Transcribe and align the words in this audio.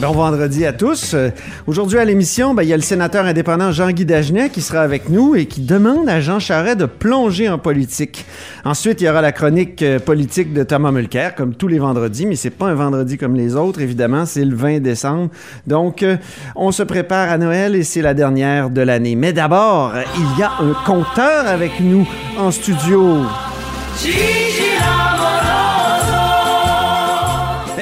Bon 0.00 0.10
vendredi 0.10 0.66
à 0.66 0.72
tous. 0.72 1.14
Euh, 1.14 1.30
Aujourd'hui 1.68 1.98
à 1.98 2.04
l'émission, 2.04 2.52
ben, 2.52 2.64
il 2.64 2.68
y 2.68 2.72
a 2.72 2.76
le 2.76 2.82
sénateur 2.82 3.24
indépendant 3.24 3.70
Jean-Guy 3.70 4.04
Dagenet 4.04 4.50
qui 4.50 4.60
sera 4.60 4.80
avec 4.80 5.08
nous 5.08 5.36
et 5.36 5.46
qui 5.46 5.60
demande 5.60 6.08
à 6.08 6.20
Jean 6.20 6.40
Charest 6.40 6.78
de 6.78 6.86
plonger 6.86 7.48
en 7.48 7.58
politique. 7.58 8.24
Ensuite, 8.64 9.00
il 9.00 9.04
y 9.04 9.08
aura 9.08 9.20
la 9.22 9.30
chronique 9.30 9.82
euh, 9.82 10.00
politique 10.00 10.52
de 10.52 10.64
Thomas 10.64 10.90
Mulcair, 10.90 11.36
comme 11.36 11.54
tous 11.54 11.68
les 11.68 11.78
vendredis, 11.78 12.26
mais 12.26 12.34
c'est 12.34 12.50
pas 12.50 12.66
un 12.66 12.74
vendredi 12.74 13.16
comme 13.18 13.36
les 13.36 13.54
autres, 13.54 13.80
évidemment, 13.80 14.26
c'est 14.26 14.44
le 14.44 14.56
20 14.56 14.80
décembre. 14.80 15.30
Donc, 15.66 16.02
euh, 16.02 16.16
on 16.56 16.72
se 16.72 16.82
prépare 16.82 17.30
à 17.30 17.38
Noël 17.38 17.76
et 17.76 17.84
c'est 17.84 18.02
la 18.02 18.14
dernière 18.14 18.70
de 18.70 18.80
l'année. 18.80 19.14
Mais 19.14 19.32
d'abord, 19.32 19.92
il 20.16 20.40
y 20.40 20.42
a 20.42 20.50
un 20.60 20.74
compteur 20.84 21.46
avec 21.46 21.78
nous 21.78 22.06
en 22.36 22.50
studio. 22.50 23.20
Eh, 24.04 24.43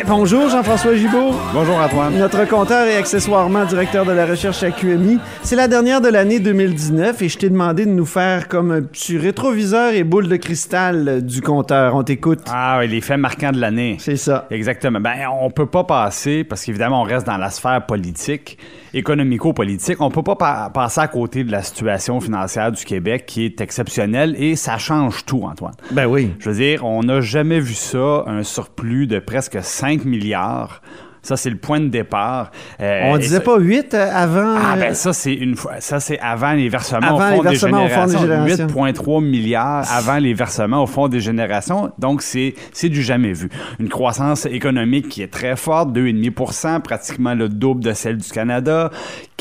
Bonjour 0.06 0.48
Jean-François 0.48 0.96
Gibault. 0.96 1.32
Bonjour 1.52 1.76
Antoine. 1.76 2.18
Notre 2.18 2.44
compteur 2.48 2.86
et 2.88 2.96
accessoirement 2.96 3.64
directeur 3.64 4.04
de 4.04 4.10
la 4.10 4.26
recherche 4.26 4.62
à 4.64 4.70
QMI. 4.70 5.18
C'est 5.42 5.54
la 5.54 5.68
dernière 5.68 6.00
de 6.00 6.08
l'année 6.08 6.40
2019 6.40 7.22
et 7.22 7.28
je 7.28 7.38
t'ai 7.38 7.48
demandé 7.48 7.86
de 7.86 7.90
nous 7.90 8.06
faire 8.06 8.48
comme 8.48 8.72
un 8.72 8.82
petit 8.82 9.16
rétroviseur 9.16 9.92
et 9.92 10.02
boule 10.02 10.28
de 10.28 10.36
cristal 10.36 11.08
euh, 11.08 11.20
du 11.20 11.40
compteur. 11.40 11.94
On 11.94 12.02
t'écoute. 12.02 12.40
Ah 12.50 12.78
oui, 12.80 12.88
les 12.88 13.00
faits 13.00 13.18
marquants 13.18 13.52
de 13.52 13.60
l'année. 13.60 13.96
C'est 14.00 14.16
ça. 14.16 14.46
Exactement. 14.50 15.00
Ben, 15.00 15.28
on 15.40 15.50
peut 15.50 15.66
pas 15.66 15.84
passer, 15.84 16.42
parce 16.42 16.64
qu'évidemment, 16.64 17.02
on 17.02 17.04
reste 17.04 17.26
dans 17.26 17.38
la 17.38 17.50
sphère 17.50 17.86
politique, 17.86 18.58
économico-politique, 18.94 20.00
on 20.00 20.10
peut 20.10 20.22
pas 20.22 20.36
pa- 20.36 20.70
passer 20.72 21.00
à 21.00 21.08
côté 21.08 21.44
de 21.44 21.52
la 21.52 21.62
situation 21.62 22.20
financière 22.20 22.72
du 22.72 22.84
Québec 22.84 23.24
qui 23.26 23.44
est 23.44 23.60
exceptionnelle 23.60 24.34
et 24.38 24.56
ça 24.56 24.78
change 24.78 25.24
tout, 25.24 25.42
Antoine. 25.44 25.74
Ben 25.90 26.06
oui. 26.06 26.32
Je 26.38 26.50
veux 26.50 26.56
dire, 26.56 26.84
on 26.84 27.02
n'a 27.02 27.20
jamais 27.20 27.60
vu 27.60 27.74
ça, 27.74 28.24
un 28.26 28.42
surplus 28.42 29.06
de 29.06 29.18
presque 29.18 29.58
5 29.62 30.04
milliards. 30.04 30.82
Ça, 31.22 31.36
c'est 31.36 31.50
le 31.50 31.56
point 31.56 31.78
de 31.80 31.86
départ. 31.88 32.50
Euh, 32.80 33.02
On 33.04 33.16
disait 33.16 33.36
ça- 33.36 33.40
pas 33.42 33.58
8 33.58 33.94
avant. 33.94 34.56
Ah 34.56 34.74
euh, 34.76 34.80
ben 34.80 34.94
ça 34.94 35.12
c'est 35.12 35.32
une 35.34 35.54
fois 35.56 35.74
ça 35.80 36.00
c'est 36.00 36.18
avant 36.18 36.52
les 36.52 36.68
versements 36.68 37.06
Avant 37.06 37.28
au 37.28 37.30
les 37.30 37.36
fond 37.36 37.42
versements 37.42 37.84
au 37.84 38.06
des 38.06 38.18
générations. 38.18 38.66
8.3 38.66 39.24
milliards 39.24 39.84
avant 39.92 40.18
les 40.18 40.34
versements 40.34 40.82
au 40.82 40.86
fond 40.86 41.08
des 41.08 41.20
générations 41.20 41.92
donc 41.98 42.22
c'est 42.22 42.54
c'est 42.72 42.88
du 42.88 43.02
jamais 43.02 43.32
vu 43.32 43.48
une 43.78 43.88
croissance 43.88 44.46
économique 44.46 45.08
qui 45.08 45.22
est 45.22 45.32
très 45.32 45.54
forte 45.56 45.90
2,5% 45.92 46.80
pratiquement 46.80 47.34
le 47.34 47.48
double 47.48 47.84
de 47.84 47.92
celle 47.92 48.16
du 48.16 48.28
Canada 48.30 48.90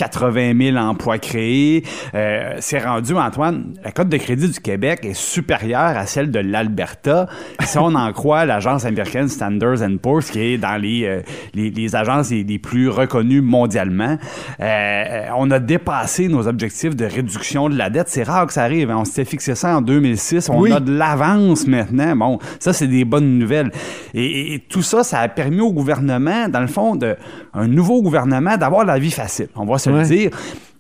80 0.06 0.54
000 0.60 0.78
emplois 0.78 1.20
créés 1.20 1.84
Euh, 2.16 2.56
c'est 2.60 2.80
rendu 2.80 3.14
Antoine 3.14 3.74
la 3.84 3.92
cote 3.92 4.10
de 4.10 4.18
crédit 4.18 4.50
du 4.50 4.60
Québec 4.60 5.02
est 5.04 5.14
supérieure 5.14 5.96
à 5.98 6.06
celle 6.08 6.32
de 6.32 6.40
l'Alberta 6.40 7.28
si 7.64 7.78
on 7.78 7.94
en 7.96 8.12
croit 8.12 8.46
l'agence 8.46 8.84
américaine 8.86 9.28
Standards 9.28 9.82
Poor's 10.02 10.32
qui 10.32 10.40
est 10.40 10.58
dans 10.58 10.82
les 10.82 11.06
euh, 11.06 11.22
les, 11.54 11.70
les 11.70 11.96
agences 11.96 12.32
les, 12.32 12.44
les 12.44 12.58
plus 12.60 12.90
reconnues 12.90 13.42
mondialement 13.42 14.18
euh, 14.60 15.26
on 15.38 15.52
a 15.52 15.60
dépassé 15.60 16.28
nos 16.28 16.48
objectifs 16.48 16.96
de 16.96 17.06
réduction 17.06 17.70
de 17.70 17.78
la 17.78 17.90
dette. 17.90 18.08
C'est 18.10 18.24
rare 18.24 18.48
que 18.48 18.54
ça 18.54 18.64
arrive. 18.64 18.90
hein. 18.92 18.98
On 19.00 19.06
s'était 19.06 19.26
fixé 19.26 19.56
ça 19.56 19.78
en 19.78 19.82
2006. 19.82 20.50
On 20.50 20.60
Oui. 20.62 20.72
a 20.72 20.80
de 20.80 20.92
l'avance 20.92 21.68
maintenant. 21.68 22.16
Bon, 22.16 22.40
ça, 22.60 22.74
c'est 22.74 22.88
des 22.88 23.06
bonnes 23.06 23.38
nouvelles. 23.40 23.72
Et, 24.14 24.24
et- 24.26 24.54
et 24.56 24.60
tout 24.60 24.82
ça, 24.82 25.04
ça 25.04 25.20
a 25.20 25.28
permis 25.30 25.62
au 25.62 25.72
gouvernement, 25.72 26.48
dans 26.50 26.60
le 26.60 26.68
fond, 26.68 26.96
de, 26.96 27.16
un 27.54 27.68
nouveau 27.68 28.02
gouvernement, 28.02 28.58
d'avoir 28.58 28.84
la 28.86 29.00
vie 29.00 29.12
facile. 29.12 29.48
On 29.56 29.66
va 29.66 29.78
se 29.78 29.90
Ouais. 29.92 30.02
le 30.02 30.08
dire. 30.08 30.30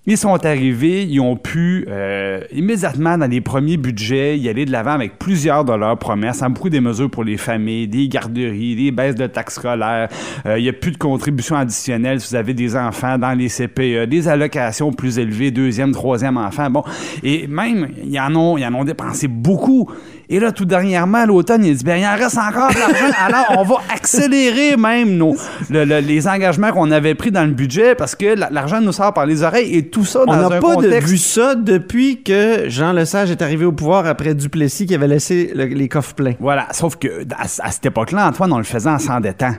Ils 0.07 0.17
sont 0.17 0.43
arrivés, 0.45 1.03
ils 1.03 1.19
ont 1.19 1.35
pu 1.35 1.85
euh, 1.87 2.41
immédiatement 2.51 3.19
dans 3.19 3.29
les 3.29 3.39
premiers 3.39 3.77
budgets 3.77 4.35
y 4.35 4.49
aller 4.49 4.65
de 4.65 4.71
l'avant 4.71 4.93
avec 4.93 5.19
plusieurs 5.19 5.63
de 5.63 5.73
leurs 5.73 5.95
promesses, 5.99 6.41
en 6.41 6.49
beaucoup 6.49 6.71
des 6.71 6.81
mesures 6.81 7.11
pour 7.11 7.23
les 7.23 7.37
familles, 7.37 7.87
des 7.87 8.07
garderies, 8.07 8.75
des 8.75 8.89
baisses 8.89 9.13
de 9.13 9.27
taxes 9.27 9.55
scolaires. 9.55 10.09
Euh, 10.47 10.57
Il 10.57 10.63
n'y 10.63 10.69
a 10.69 10.73
plus 10.73 10.89
de 10.91 10.97
contributions 10.97 11.55
additionnelles 11.55 12.19
si 12.19 12.29
vous 12.29 12.35
avez 12.35 12.55
des 12.55 12.75
enfants 12.75 13.19
dans 13.19 13.37
les 13.37 13.47
CPE, 13.47 14.07
des 14.07 14.27
allocations 14.27 14.91
plus 14.91 15.19
élevées, 15.19 15.51
deuxième, 15.51 15.91
troisième 15.91 16.37
enfant. 16.37 16.67
Bon, 16.71 16.83
et 17.21 17.45
même 17.45 17.89
ils 18.03 18.19
en 18.19 18.35
ont, 18.35 18.57
ils 18.57 18.65
en 18.65 18.73
ont 18.73 18.83
dépensé 18.83 19.27
beaucoup. 19.27 19.87
Et 20.33 20.39
là, 20.39 20.51
tout 20.53 20.63
dernièrement, 20.65 21.17
à 21.19 21.25
l'automne, 21.25 21.65
il 21.65 21.75
dit 21.75 21.83
ben 21.83 21.97
il 21.97 22.05
en 22.05 22.15
reste 22.15 22.37
encore 22.37 22.69
de 22.69 22.79
l'argent. 22.79 23.15
Alors, 23.25 23.45
on 23.59 23.63
va 23.63 23.75
accélérer 23.93 24.77
même 24.77 25.17
nos, 25.17 25.35
le- 25.69 25.83
le- 25.83 25.99
les 25.99 26.25
engagements 26.27 26.71
qu'on 26.71 26.89
avait 26.89 27.15
pris 27.15 27.31
dans 27.31 27.43
le 27.43 27.51
budget 27.51 27.95
parce 27.95 28.15
que 28.15 28.35
la- 28.35 28.49
l'argent 28.49 28.79
nous 28.79 28.93
sort 28.93 29.13
par 29.13 29.25
les 29.25 29.43
oreilles 29.43 29.75
et 29.77 29.89
tout 29.89 30.05
ça 30.05 30.25
dans 30.25 30.33
On 30.33 30.49
n'a 30.49 30.59
pas 30.61 30.75
de- 30.77 30.87
vu 31.05 31.17
ça 31.17 31.55
depuis 31.55 32.23
que 32.23 32.69
Jean 32.69 32.93
Lesage 32.93 33.29
est 33.29 33.41
arrivé 33.41 33.65
au 33.65 33.73
pouvoir 33.73 34.05
après 34.07 34.33
Duplessis 34.33 34.85
qui 34.85 34.95
avait 34.95 35.07
laissé 35.07 35.51
le- 35.53 35.65
les 35.65 35.89
coffres 35.89 36.15
pleins. 36.15 36.33
Voilà, 36.39 36.67
sauf 36.71 36.95
que 36.95 37.07
à, 37.37 37.43
à 37.43 37.71
cette 37.71 37.85
époque-là, 37.85 38.27
Antoine, 38.29 38.53
on 38.53 38.57
le 38.57 38.63
faisait 38.63 38.89
en 38.89 38.99
s'endettant. 38.99 39.53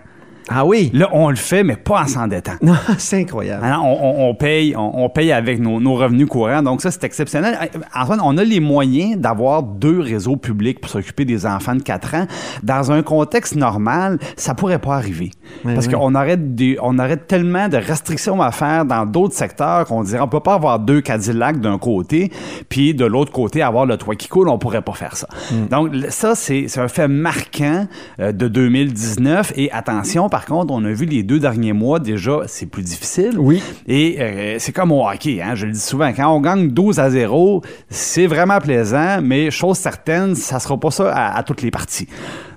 Ah 0.49 0.65
oui? 0.67 0.91
Là, 0.93 1.09
on 1.13 1.31
le 1.31 1.37
fait, 1.37 1.63
mais 1.65 1.77
pas 1.77 2.03
en 2.03 2.07
s'endettant. 2.07 2.53
Non, 2.63 2.75
c'est 2.99 3.21
incroyable. 3.21 3.65
Alors, 3.65 3.85
on, 3.85 4.27
on- 4.27 4.31
on 4.31 4.35
paye, 4.35 4.75
on, 4.77 5.05
on 5.05 5.09
paye 5.09 5.33
avec 5.33 5.59
nos, 5.61 5.81
nos 5.81 5.95
revenus 5.95 6.27
courants. 6.29 6.63
Donc, 6.63 6.81
ça, 6.83 6.91
c'est 6.91 7.05
exceptionnel. 7.05 7.59
Antoine, 7.95 8.21
on 8.23 8.37
a 8.39 8.45
les 8.45 8.61
moyens 8.61 9.17
d'avoir 9.19 9.63
deux 9.63 10.01
réseaux 10.01 10.37
publics 10.37 10.81
pour 10.81 10.91
s'occuper 10.91 11.25
des 11.25 11.47
enfants 11.47 11.75
de 11.75 11.83
4 11.83 12.15
ans. 12.15 12.27
Dans 12.63 12.93
un 12.93 13.03
contexte 13.03 13.57
normal, 13.57 14.19
ça 14.37 14.55
pourrait 14.55 14.79
pas 14.79 14.95
arriver. 14.97 15.31
Parce 15.65 15.89
qu'on 15.89 16.15
aurait, 16.15 16.37
des, 16.37 16.77
on 16.83 16.99
aurait 16.99 17.17
tellement 17.17 17.69
de 17.69 17.77
restrictions 17.77 18.41
à 18.43 18.51
faire 18.53 18.85
dans 18.85 19.07
d'autres 19.07 19.35
secteurs 19.35 19.87
qu'on 19.87 20.03
dirait 20.03 20.21
on 20.21 20.29
peut 20.29 20.41
pas 20.41 20.55
avoir 20.55 20.79
deux 20.79 21.01
Cadillacs 21.01 21.61
d'un 21.61 21.79
côté, 21.79 22.31
puis 22.69 22.95
de 22.95 23.05
l'autre 23.05 23.33
côté 23.33 23.63
avoir 23.63 23.87
le 23.87 23.97
toit 23.97 24.15
qui 24.17 24.29
coule. 24.29 24.49
On 24.49 24.59
pourrait 24.59 24.83
pas 24.83 24.93
faire 24.93 25.17
ça. 25.17 25.27
Mm. 25.51 25.67
Donc, 25.69 25.91
ça, 26.11 26.35
c'est 26.35 26.67
c'est 26.69 26.81
un 26.81 26.89
fait 26.89 27.09
marquant 27.09 27.87
euh, 28.21 28.33
de 28.33 28.49
2019. 28.49 29.53
Et 29.57 29.71
attention, 29.73 30.29
par 30.33 30.47
contre, 30.47 30.73
on 30.73 30.83
a 30.87 30.91
vu 30.93 31.05
les 31.05 31.23
deux 31.23 31.39
derniers 31.39 31.75
mois 31.75 31.99
déjà, 31.99 32.39
c'est 32.47 32.65
plus 32.65 32.83
difficile. 32.83 33.35
Oui. 33.39 33.63
Et 33.87 34.17
euh, 34.19 34.57
c'est 34.59 34.73
comme 34.73 34.91
au 34.91 35.07
hockey, 35.07 35.43
hein, 35.43 35.55
je 35.55 35.67
le 35.67 35.73
dis 35.73 35.79
souvent, 35.79 36.11
quand 36.15 36.35
on 36.35 36.41
gagne 36.41 36.71
12 36.71 37.01
à 37.01 37.11
0, 37.11 37.61
c'est 37.91 38.27
vraiment 38.27 38.59
plaisant, 38.59 39.21
mais 39.23 39.51
chose 39.51 39.77
certaine, 39.77 40.35
ça 40.35 40.59
sera 40.59 40.81
pas 40.81 40.91
ça 40.91 41.13
à, 41.13 41.37
à 41.37 41.43
toutes 41.43 41.61
les 41.61 41.71
parties. 41.71 42.09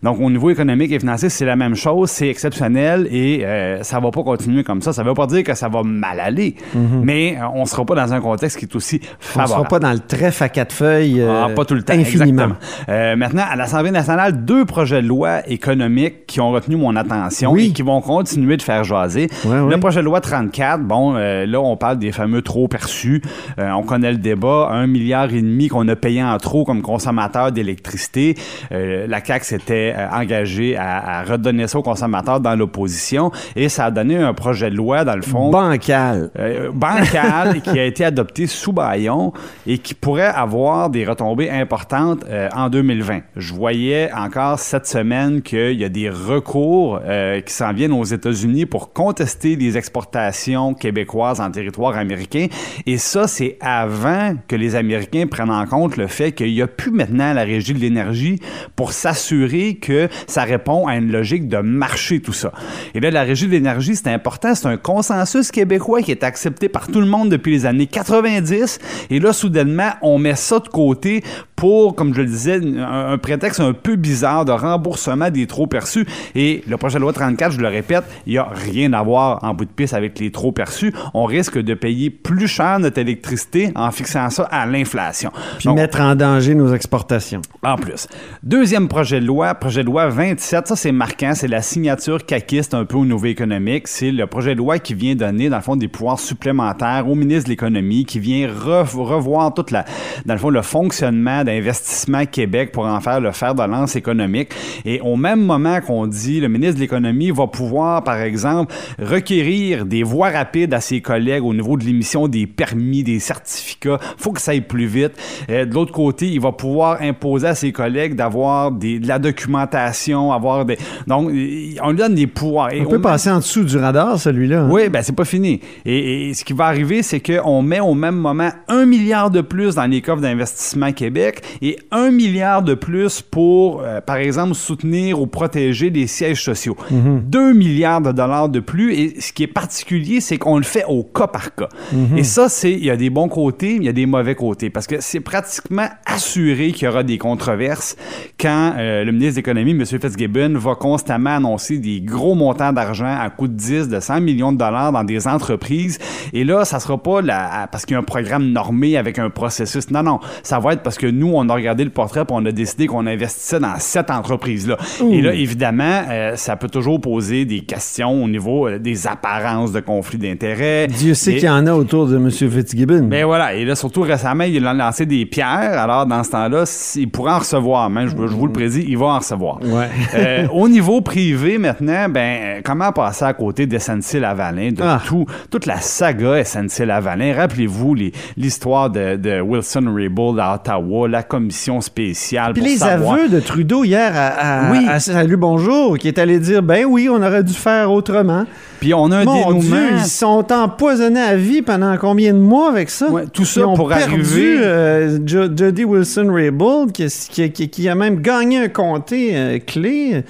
Donc 0.05 0.19
au 0.21 0.29
niveau 0.29 0.49
économique 0.51 0.91
et 0.91 0.99
financier, 0.99 1.27
c'est 1.29 1.45
la 1.45 1.55
même 1.57 1.75
chose, 1.75 2.09
c'est 2.11 2.29
exceptionnel 2.29 3.07
et 3.11 3.43
euh, 3.43 3.83
ça 3.83 3.99
va 3.99 4.11
pas 4.11 4.23
continuer 4.23 4.63
comme 4.63 4.81
ça. 4.81 4.93
Ça 4.93 5.03
veut 5.03 5.13
pas 5.15 5.25
dire 5.27 5.43
que 5.43 5.53
ça 5.55 5.67
va 5.67 5.81
mal 5.83 6.19
aller, 6.19 6.55
mais 7.03 7.37
euh, 7.37 7.45
on 7.55 7.65
sera 7.65 7.83
pas 7.85 7.95
dans 7.95 8.13
un 8.13 8.21
contexte 8.21 8.57
qui 8.59 8.65
est 8.65 8.75
aussi 8.75 8.95
Mhm. 8.95 9.01
On 9.01 9.23
favorable. 9.39 9.49
sera 9.49 9.63
pas 9.67 9.79
dans 9.79 9.91
le 9.91 9.99
trèfle 9.99 10.43
à 10.43 10.49
quatre 10.49 10.71
feuilles 10.71 11.19
euh, 11.21 11.45
Ah, 11.45 11.49
pas 11.55 11.65
tout 11.65 11.73
le 11.73 11.81
temps. 11.83 11.93
infiniment. 11.93 12.49
Euh, 12.87 13.15
maintenant, 13.15 13.43
à 13.51 13.55
l'Assemblée 13.55 13.91
nationale, 13.91 14.45
deux 14.45 14.63
projets 14.65 15.01
de 15.01 15.07
loi 15.07 15.39
économiques 15.49 16.27
qui 16.27 16.39
ont 16.39 16.51
retenu 16.51 16.75
mon 16.75 16.95
attention 16.95 17.51
Oui. 17.51 17.67
et 17.67 17.73
qui 17.73 17.81
vont 17.81 17.99
continuer 18.01 18.57
de 18.57 18.61
faire 18.61 18.83
jaser. 18.83 19.27
Le 19.45 19.75
projet 19.79 20.01
de 20.01 20.05
loi 20.05 20.21
34, 20.21 20.83
bon, 20.83 21.15
euh, 21.15 21.45
là, 21.47 21.59
on 21.59 21.75
parle 21.77 21.97
des 21.97 22.11
fameux 22.11 22.43
trop 22.43 22.67
perçus. 22.67 23.21
Euh, 23.59 23.71
on 23.71 23.81
connaît 23.83 24.11
le 24.11 24.17
débat. 24.19 24.69
Un 24.71 24.85
milliard 24.87 25.33
et 25.33 25.41
demi 25.41 25.67
qu'on 25.67 25.87
a 25.87 25.95
payé 25.95 26.23
en 26.23 26.37
trop 26.37 26.63
comme 26.63 26.81
consommateur 26.83 27.51
d'électricité. 27.51 28.35
Euh, 28.71 29.07
la 29.07 29.23
CAQ 29.23 29.45
s'était 29.45 29.93
euh, 29.94 29.94
engagé 30.11 30.75
à, 30.77 31.19
à 31.19 31.23
redonner 31.23 31.67
ça 31.67 31.79
aux 31.79 31.83
consommateurs 31.83 32.39
dans 32.39 32.55
l'opposition 32.55 33.31
et 33.55 33.69
ça 33.69 33.85
a 33.85 33.91
donné 33.91 34.17
un 34.17 34.33
projet 34.33 34.69
de 34.69 34.75
loi, 34.75 35.03
dans 35.05 35.15
le 35.15 35.21
fond, 35.21 35.49
Bancal. 35.51 36.29
euh, 36.39 36.71
bancal 36.71 37.61
qui 37.63 37.79
a 37.79 37.85
été 37.85 38.05
adopté 38.05 38.47
sous 38.47 38.73
Bayon 38.73 39.33
et 39.67 39.77
qui 39.77 39.93
pourrait 39.93 40.23
avoir 40.25 40.89
des 40.89 41.05
retombées 41.05 41.49
importantes 41.49 42.23
euh, 42.29 42.49
en 42.55 42.69
2020. 42.69 43.21
Je 43.35 43.53
voyais 43.53 44.11
encore 44.13 44.59
cette 44.59 44.87
semaine 44.87 45.41
qu'il 45.41 45.73
y 45.79 45.83
a 45.83 45.89
des 45.89 46.09
recours 46.09 46.99
euh, 47.03 47.41
qui 47.41 47.53
s'en 47.53 47.73
viennent 47.73 47.93
aux 47.93 48.03
États-Unis 48.03 48.65
pour 48.65 48.93
contester 48.93 49.55
les 49.55 49.77
exportations 49.77 50.73
québécoises 50.73 51.39
en 51.39 51.51
territoire 51.51 51.97
américain. 51.97 52.47
Et 52.85 52.97
ça, 52.97 53.27
c'est 53.27 53.57
avant 53.61 54.35
que 54.47 54.55
les 54.55 54.75
Américains 54.75 55.27
prennent 55.27 55.51
en 55.51 55.65
compte 55.65 55.97
le 55.97 56.07
fait 56.07 56.31
qu'il 56.31 56.53
n'y 56.53 56.61
a 56.61 56.67
plus 56.67 56.91
maintenant 56.91 57.33
la 57.33 57.43
régie 57.43 57.73
de 57.73 57.79
l'énergie 57.79 58.39
pour 58.75 58.91
s'assurer 58.91 59.74
que 59.75 60.09
ça 60.27 60.43
répond 60.43 60.87
à 60.87 60.95
une 60.95 61.11
logique 61.11 61.47
de 61.47 61.57
marché, 61.57 62.19
tout 62.19 62.33
ça. 62.33 62.51
Et 62.93 62.99
là, 62.99 63.11
la 63.11 63.23
régie 63.23 63.47
de 63.47 63.51
l'énergie, 63.51 63.95
c'est 63.95 64.09
important. 64.09 64.55
C'est 64.55 64.67
un 64.67 64.77
consensus 64.77 65.51
québécois 65.51 66.01
qui 66.01 66.11
est 66.11 66.23
accepté 66.23 66.69
par 66.69 66.87
tout 66.87 66.99
le 66.99 67.07
monde 67.07 67.29
depuis 67.29 67.51
les 67.51 67.65
années 67.65 67.87
90. 67.87 68.79
Et 69.09 69.19
là, 69.19 69.33
soudainement, 69.33 69.91
on 70.01 70.17
met 70.17 70.35
ça 70.35 70.59
de 70.59 70.67
côté 70.67 71.23
pour, 71.55 71.95
comme 71.95 72.13
je 72.13 72.21
le 72.21 72.27
disais, 72.27 72.59
un, 72.79 73.13
un 73.13 73.17
prétexte 73.17 73.59
un 73.59 73.73
peu 73.73 73.95
bizarre 73.95 74.43
de 74.45 74.51
remboursement 74.51 75.29
des 75.29 75.47
trop 75.47 75.67
perçus. 75.67 76.05
Et 76.35 76.63
le 76.67 76.75
projet 76.77 76.95
de 76.97 77.01
loi 77.01 77.13
34, 77.13 77.53
je 77.53 77.59
le 77.61 77.67
répète, 77.67 78.03
il 78.27 78.33
n'y 78.33 78.37
a 78.37 78.47
rien 78.51 78.91
à 78.93 79.01
voir 79.01 79.43
en 79.43 79.53
bout 79.53 79.65
de 79.65 79.69
piste 79.69 79.93
avec 79.93 80.19
les 80.19 80.31
trop 80.31 80.51
perçus. 80.51 80.93
On 81.13 81.23
risque 81.25 81.57
de 81.57 81.73
payer 81.73 82.09
plus 82.09 82.47
cher 82.47 82.79
notre 82.79 82.99
électricité 82.99 83.71
en 83.75 83.91
fixant 83.91 84.29
ça 84.29 84.43
à 84.51 84.65
l'inflation. 84.65 85.31
Puis 85.57 85.65
Donc, 85.65 85.77
mettre 85.77 86.01
en 86.01 86.15
danger 86.15 86.55
nos 86.55 86.73
exportations. 86.73 87.41
en 87.63 87.75
plus. 87.77 88.07
Deuxième 88.43 88.87
projet 88.89 89.21
de 89.21 89.25
loi, 89.25 89.55
projet 89.55 89.81
de 89.81 89.87
loi 89.87 90.07
27, 90.09 90.67
ça 90.67 90.75
c'est 90.75 90.91
marquant, 90.91 91.31
c'est 91.35 91.47
la 91.47 91.61
signature 91.61 92.25
caquiste 92.25 92.73
un 92.73 92.83
peu 92.85 92.97
au 92.97 93.05
nouveau 93.05 93.27
économique. 93.27 93.87
C'est 93.87 94.11
le 94.11 94.27
projet 94.27 94.51
de 94.55 94.57
loi 94.59 94.79
qui 94.79 94.93
vient 94.93 95.15
donner, 95.15 95.49
dans 95.49 95.55
le 95.57 95.61
fond, 95.61 95.75
des 95.77 95.87
pouvoirs 95.87 96.19
supplémentaires 96.19 97.05
au 97.09 97.15
ministre 97.15 97.45
de 97.45 97.49
l'Économie, 97.51 98.03
qui 98.05 98.19
vient 98.19 98.47
re- 98.47 98.83
revoir 98.93 99.53
toute 99.53 99.71
la, 99.71 99.85
dans 100.25 100.33
le 100.33 100.39
fond, 100.39 100.49
le 100.49 100.61
fonctionnement 100.61 101.43
d'investissement 101.45 102.25
Québec 102.25 102.71
pour 102.71 102.85
en 102.85 102.99
faire 102.99 103.21
le 103.21 103.31
fer 103.31 103.55
de 103.55 103.63
lance 103.63 103.95
économique. 103.95 104.49
Et 104.83 104.99
au 105.01 105.15
même 105.15 105.41
moment 105.41 105.79
qu'on 105.81 106.07
dit, 106.07 106.39
le 106.41 106.47
ministre 106.49 106.75
de 106.75 106.81
l'Économie 106.81 107.31
va 107.31 107.47
pouvoir, 107.47 108.03
par 108.03 108.19
exemple, 108.19 108.73
requérir 109.01 109.85
des 109.85 110.03
voies 110.03 110.29
rapides 110.29 110.73
à 110.73 110.81
ses 110.81 111.01
collègues 111.01 111.43
au 111.43 111.53
niveau 111.53 111.77
de 111.77 111.83
l'émission 111.85 112.27
des 112.27 112.47
permis, 112.47 113.03
des 113.03 113.19
certificats. 113.19 113.99
faut 114.17 114.31
que 114.31 114.41
ça 114.41 114.51
aille 114.51 114.61
plus 114.61 114.85
vite. 114.87 115.13
Euh, 115.49 115.65
de 115.65 115.73
l'autre 115.73 115.91
côté, 115.93 116.27
il 116.27 116.39
va 116.41 116.51
pouvoir 116.51 117.01
imposer 117.01 117.47
à 117.47 117.55
ses 117.55 117.71
collègues 117.71 118.15
d'avoir 118.15 118.71
de 118.71 119.05
la 119.07 119.19
documentation, 119.19 120.31
avoir 120.31 120.65
des... 120.65 120.77
Donc, 121.07 121.29
il- 121.33 121.79
on 121.83 121.91
lui 121.91 121.97
donne 121.97 122.15
des 122.15 122.27
pouvoirs. 122.27 122.73
Et 122.73 122.81
On 122.81 122.85
peut 122.89 122.97
met- 122.97 123.01
passer 123.03 123.29
en 123.29 123.37
dessous 123.37 123.63
du 123.63 123.77
radar, 123.77 124.19
celui-là. 124.19 124.61
hein? 124.63 124.69
oui, 124.71 124.89
ben 124.89 125.01
c'est 125.01 125.15
pas 125.15 125.25
fini. 125.25 125.59
Et, 125.85 126.29
et 126.29 126.33
ce 126.33 126.43
qui 126.43 126.53
va 126.53 126.65
arriver, 126.65 127.03
c'est 127.03 127.19
qu'on 127.19 127.61
met 127.61 127.79
au 127.79 127.93
même 127.93 128.15
moment 128.15 128.49
un 128.67 128.85
milliard 128.85 129.29
de 129.31 129.41
plus 129.41 129.75
dans 129.75 129.85
les 129.85 130.01
coffres 130.01 130.21
d'investissement 130.21 130.91
Québec 130.91 131.34
et 131.61 131.77
un 131.91 132.11
milliard 132.11 132.63
de 132.63 132.73
plus 132.73 133.21
pour, 133.21 133.81
euh, 133.81 134.01
par 134.01 134.17
exemple, 134.17 134.53
soutenir 134.53 135.21
ou 135.21 135.27
protéger 135.27 135.89
les 135.89 136.07
sièges 136.07 136.43
sociaux. 136.43 136.77
Deux 136.91 137.53
milliards 137.53 138.01
de 138.01 138.11
dollars 138.11 138.49
de 138.49 138.59
plus. 138.59 138.93
Et 138.93 139.21
ce 139.21 139.33
qui 139.33 139.43
est 139.43 139.47
particulier, 139.47 140.21
c'est 140.21 140.37
qu'on 140.37 140.57
le 140.57 140.63
fait 140.63 140.85
au 140.87 141.03
cas 141.03 141.27
par 141.27 141.55
cas. 141.55 141.69
Et 142.15 142.23
ça, 142.23 142.49
c'est 142.49 142.71
il 142.71 142.85
y 142.85 142.89
a 142.89 142.97
des 142.97 143.09
bons 143.09 143.27
côtés, 143.27 143.75
il 143.75 143.83
y 143.83 143.89
a 143.89 143.93
des 143.93 144.05
mauvais 144.05 144.35
côtés, 144.35 144.69
parce 144.69 144.87
que 144.87 144.97
c'est 144.99 145.19
pratiquement 145.19 145.87
assuré 146.05 146.71
qu'il 146.71 146.85
y 146.85 146.87
aura 146.87 147.03
des 147.03 147.17
controverses 147.17 147.95
quand 148.39 148.73
euh, 148.77 149.03
le 149.03 149.11
ministre 149.11 149.33
de 149.33 149.39
l'Économie, 149.39 149.71
M. 149.71 149.85
Fitzgibbon, 149.85 150.57
va 150.57 150.75
constamment 150.75 151.35
annoncer 151.35 151.77
des 151.77 152.01
gros 152.01 152.35
montants 152.35 152.73
d'argent 152.73 153.05
à 153.19 153.29
coût 153.29 153.47
de 153.47 153.53
10, 153.53 153.89
de 153.89 153.99
100 153.99 154.21
millions 154.21 154.51
de 154.51 154.57
dollars 154.57 154.91
dans 154.91 155.03
des 155.03 155.27
entreprises. 155.27 155.99
Et 156.33 156.43
là, 156.43 156.65
ça 156.65 156.79
sera 156.79 157.01
pas 157.01 157.21
la, 157.21 157.67
parce 157.71 157.85
qu'il 157.85 157.93
y 157.93 157.97
a 157.97 157.99
un 157.99 158.03
programme 158.03 158.51
normé 158.51 158.97
avec 158.97 159.19
un 159.19 159.29
processus. 159.29 159.89
Non, 159.91 160.03
non. 160.03 160.19
Ça 160.43 160.59
va 160.59 160.73
être 160.73 160.83
parce 160.83 160.97
que 160.97 161.07
nous, 161.07 161.24
on 161.33 161.47
a 161.49 161.53
regardé 161.53 161.83
le 161.83 161.89
portrait 161.89 162.21
et 162.21 162.25
on 162.31 162.45
a 162.45 162.51
décidé 162.51 162.87
qu'on 162.87 163.05
investissait 163.07 163.59
dans 163.59 163.75
cette 163.77 164.09
entreprise-là. 164.11 164.77
Et 165.11 165.21
là, 165.21 165.33
évidemment, 165.33 166.01
euh, 166.09 166.35
ça 166.35 166.55
peut 166.55 166.67
toujours 166.69 166.99
poser 167.01 167.45
des 167.45 167.61
questions 167.61 168.23
au 168.23 168.27
niveau 168.27 168.67
euh, 168.67 168.79
des 168.79 169.07
apparences 169.07 169.71
de 169.71 169.79
conflits 169.79 170.17
d'intérêts. 170.17 170.87
Dieu 170.87 171.13
sait 171.13 171.33
qu'il 171.35 171.45
y 171.45 171.49
en 171.49 171.65
a 171.67 171.73
autour 171.73 172.07
de 172.07 172.17
M. 172.17 172.29
Fitzgibbon. 172.31 173.03
ben 173.07 173.25
voilà, 173.25 173.53
et 173.53 173.65
là, 173.65 173.75
surtout 173.75 174.01
récemment, 174.01 174.43
il 174.43 174.65
a 174.65 174.73
lancé 174.73 175.05
des 175.05 175.25
pierres. 175.25 175.45
Alors, 175.79 176.05
dans 176.05 176.23
ce 176.23 176.31
temps-là, 176.31 176.63
il 176.95 177.09
pourra 177.09 177.35
en 177.35 177.39
recevoir. 177.39 177.89
Même, 177.89 178.07
je, 178.09 178.15
je 178.15 178.33
vous 178.33 178.47
le 178.47 178.53
prédis, 178.53 178.85
il 178.87 178.97
va 178.97 179.07
en 179.07 179.19
recevoir. 179.19 179.59
Ouais. 179.63 179.87
Euh, 180.15 180.47
au 180.53 180.67
niveau 180.69 181.01
privé, 181.01 181.57
maintenant, 181.57 182.07
ben, 182.09 182.61
comment 182.63 182.91
passer 182.91 183.25
à 183.25 183.33
côté 183.33 183.65
de 183.67 183.77
SNC-Lavalin, 183.77 184.71
de 184.71 184.81
Ah. 184.83 185.01
tout, 185.05 185.25
toute 185.49 185.65
la 185.65 185.79
saga 185.81 186.43
SNC-Lavalin? 186.43 187.33
Rappelez-vous 187.35 187.95
l'histoire 188.37 188.89
de, 188.89 189.15
de 189.15 189.39
Wilson 189.41 189.91
Raybould 189.95 190.39
à 190.39 190.55
Ottawa, 190.55 191.07
la 191.15 191.23
commission 191.23 191.79
spéciale 191.81 192.53
Puis 192.53 192.61
pour 192.61 192.69
les 192.69 192.77
savoir... 192.77 193.13
aveux 193.15 193.29
de 193.29 193.39
Trudeau 193.39 193.83
hier 193.83 194.11
à, 194.15 194.67
à- 194.67 194.71
Oui. 194.71 194.85
à 194.89 194.99
Salut 194.99 195.37
Bonjour, 195.37 195.97
qui 195.97 196.07
est 196.09 196.19
allé 196.19 196.39
dire 196.39 196.61
ben 196.61 196.85
oui, 196.85 197.07
on 197.09 197.15
aurait 197.23 197.43
dû 197.43 197.53
faire 197.53 197.91
autrement. 197.91 198.45
Puis 198.81 198.93
on 198.93 199.09
a 199.11 199.19
un 199.19 199.23
Mon 199.25 199.33
dénouement... 199.53 199.59
Dieu, 199.61 199.87
ils 199.97 200.05
sont 200.05 200.45
empoisonnés 200.51 201.21
à 201.21 201.35
vie 201.37 201.61
pendant 201.61 201.95
combien 201.97 202.33
de 202.33 202.39
mois 202.39 202.69
avec 202.69 202.89
ça? 202.89 203.09
Ouais, 203.09 203.23
tout 203.31 203.45
ça 203.45 203.61
Ils 203.61 203.65
ont 203.65 203.75
pour 203.75 203.87
perdu, 203.89 204.13
arriver- 204.13 204.57
euh, 204.61 205.19
Jo- 205.25 205.49
Jody 205.55 205.85
Wilson-Raybould, 205.85 206.91
qui, 206.91 207.07
qui, 207.31 207.51
qui- 207.51 207.69
qui 207.69 207.89
a 207.89 207.95
même 207.95 208.19
gagné 208.21 208.57
un 208.59 208.67
comté 208.67 209.31
euh, 209.33 209.59
clé. 209.65 210.23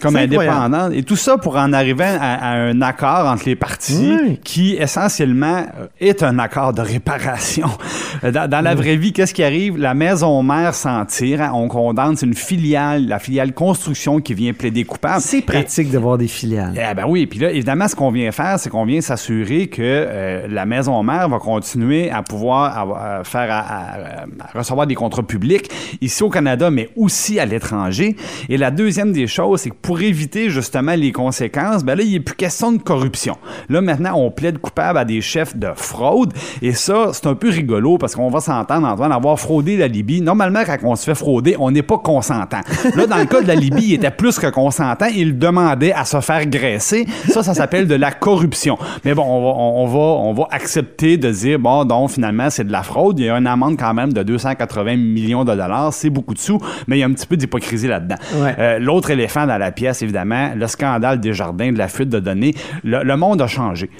Comme 0.00 0.16
indépendante. 0.16 0.92
Et 0.94 1.02
tout 1.02 1.16
ça 1.16 1.36
pour 1.38 1.56
en 1.56 1.72
arriver 1.72 2.04
à, 2.04 2.34
à 2.34 2.54
un 2.56 2.80
accord 2.82 3.26
entre 3.28 3.44
les 3.46 3.56
partis 3.56 4.16
Oui. 4.22 4.40
qui, 4.42 4.74
essentiellement, 4.74 5.64
euh, 5.80 5.86
est 6.00 6.22
un 6.22 6.38
accord 6.38 6.72
de 6.72 6.82
réparation. 6.82 7.68
Euh, 8.24 8.30
Dans, 8.40 8.48
dans 8.48 8.60
la 8.60 8.74
vraie 8.74 8.96
vie, 8.96 9.12
qu'est-ce 9.12 9.34
qui 9.34 9.42
arrive? 9.42 9.76
La 9.78 9.94
maison 9.94 10.42
mère 10.42 10.74
s'en 10.74 11.04
tire. 11.04 11.40
hein, 11.42 11.50
on 11.54 11.68
condamne, 11.68 12.16
c'est 12.16 12.26
une 12.26 12.34
filiale, 12.34 13.06
la 13.08 13.18
filiale 13.18 13.52
construction 13.54 14.20
qui 14.20 14.34
vient 14.34 14.52
plaider 14.52 14.84
coupable. 14.84 15.20
C'est 15.20 15.42
pratique 15.42 15.90
de 15.90 15.98
voir 15.98 16.16
des 16.18 16.28
filiales. 16.28 16.74
eh 16.76 16.94
ben 16.94 17.04
oui, 17.08 17.26
puis 17.26 17.38
là, 17.40 17.50
évidemment, 17.50 17.88
ce 17.88 17.96
qu'on 17.96 18.10
vient 18.10 18.30
faire, 18.30 18.58
c'est 18.58 18.70
qu'on 18.70 18.84
vient 18.84 19.00
s'assurer 19.00 19.66
que 19.68 19.80
euh, 19.82 20.46
la 20.48 20.64
maison 20.66 21.02
mère 21.02 21.28
va 21.28 21.38
continuer 21.38 22.10
à 22.10 22.22
pouvoir 22.22 22.78
avoir- 22.78 23.02
à 23.20 23.24
faire 23.24 23.50
à, 23.50 23.58
à- 23.58 24.24
à 24.54 24.58
recevoir 24.58 24.86
des 24.86 24.94
contrats 24.94 25.22
publics 25.22 25.68
ici 26.00 26.22
au 26.22 26.30
Canada, 26.30 26.70
mais 26.70 26.88
aussi 26.96 27.40
à 27.40 27.46
l'étranger. 27.46 28.16
Et 28.48 28.56
la 28.56 28.70
deuxième 28.70 29.12
des 29.12 29.26
choses, 29.26 29.62
c'est 29.62 29.70
que 29.70 29.76
pour 29.80 29.89
éviter 29.98 30.50
justement 30.50 30.94
les 30.94 31.12
conséquences, 31.12 31.84
ben 31.84 31.96
là, 31.96 32.02
il 32.04 32.12
n'est 32.12 32.20
plus 32.20 32.36
question 32.36 32.72
de 32.72 32.78
corruption. 32.78 33.36
Là, 33.68 33.80
maintenant, 33.80 34.14
on 34.16 34.30
plaide 34.30 34.58
coupable 34.58 34.98
à 34.98 35.04
des 35.04 35.20
chefs 35.20 35.56
de 35.56 35.68
fraude. 35.74 36.32
Et 36.62 36.72
ça, 36.72 37.10
c'est 37.12 37.26
un 37.26 37.34
peu 37.34 37.50
rigolo 37.50 37.98
parce 37.98 38.14
qu'on 38.14 38.30
va 38.30 38.40
s'entendre, 38.40 38.86
Antoine, 38.86 39.12
avoir 39.12 39.38
fraudé 39.38 39.76
la 39.76 39.88
Libye. 39.88 40.20
Normalement, 40.20 40.60
quand 40.64 40.76
on 40.84 40.96
se 40.96 41.04
fait 41.04 41.14
frauder, 41.14 41.56
on 41.58 41.70
n'est 41.70 41.82
pas 41.82 41.98
consentant. 41.98 42.60
Là, 42.94 43.06
dans 43.06 43.16
le 43.18 43.26
cas 43.26 43.40
de 43.42 43.48
la 43.48 43.54
Libye, 43.54 43.84
il 43.88 43.94
était 43.94 44.10
plus 44.10 44.38
que 44.38 44.46
consentant. 44.48 45.06
Il 45.14 45.38
demandait 45.38 45.92
à 45.92 46.04
se 46.04 46.20
faire 46.20 46.46
graisser. 46.46 47.06
Ça, 47.28 47.42
ça 47.42 47.54
s'appelle 47.54 47.86
de 47.86 47.94
la 47.94 48.12
corruption. 48.12 48.78
Mais 49.04 49.14
bon, 49.14 49.24
on 49.24 49.40
va, 49.42 49.58
on, 49.58 49.82
on 49.82 49.86
va, 49.86 49.98
on 49.98 50.32
va 50.34 50.48
accepter 50.50 51.16
de 51.16 51.30
dire, 51.30 51.58
bon, 51.58 51.84
donc, 51.84 52.10
finalement, 52.10 52.50
c'est 52.50 52.64
de 52.64 52.72
la 52.72 52.82
fraude. 52.82 53.18
Il 53.18 53.26
y 53.26 53.28
a 53.28 53.36
une 53.36 53.46
amende 53.46 53.76
quand 53.78 53.94
même 53.94 54.12
de 54.12 54.22
280 54.22 54.96
millions 54.96 55.44
de 55.44 55.54
dollars. 55.54 55.92
C'est 55.92 56.10
beaucoup 56.10 56.34
de 56.34 56.38
sous, 56.38 56.60
mais 56.86 56.96
il 56.96 57.00
y 57.00 57.02
a 57.02 57.06
un 57.06 57.12
petit 57.12 57.26
peu 57.26 57.36
d'hypocrisie 57.36 57.86
là-dedans. 57.88 58.16
Ouais. 58.36 58.54
Euh, 58.58 58.78
L'autre 58.78 59.10
éléphant 59.10 59.46
dans 59.46 59.58
la 59.58 59.72
pièce, 59.72 59.79
évidemment, 59.86 60.52
le 60.54 60.66
scandale 60.66 61.20
des 61.20 61.32
jardins, 61.32 61.72
de 61.72 61.78
la 61.78 61.88
fuite 61.88 62.08
de 62.08 62.20
données. 62.20 62.54
Le, 62.84 63.16
monde 63.16 63.42
a 63.42 63.46
changé. 63.46 63.90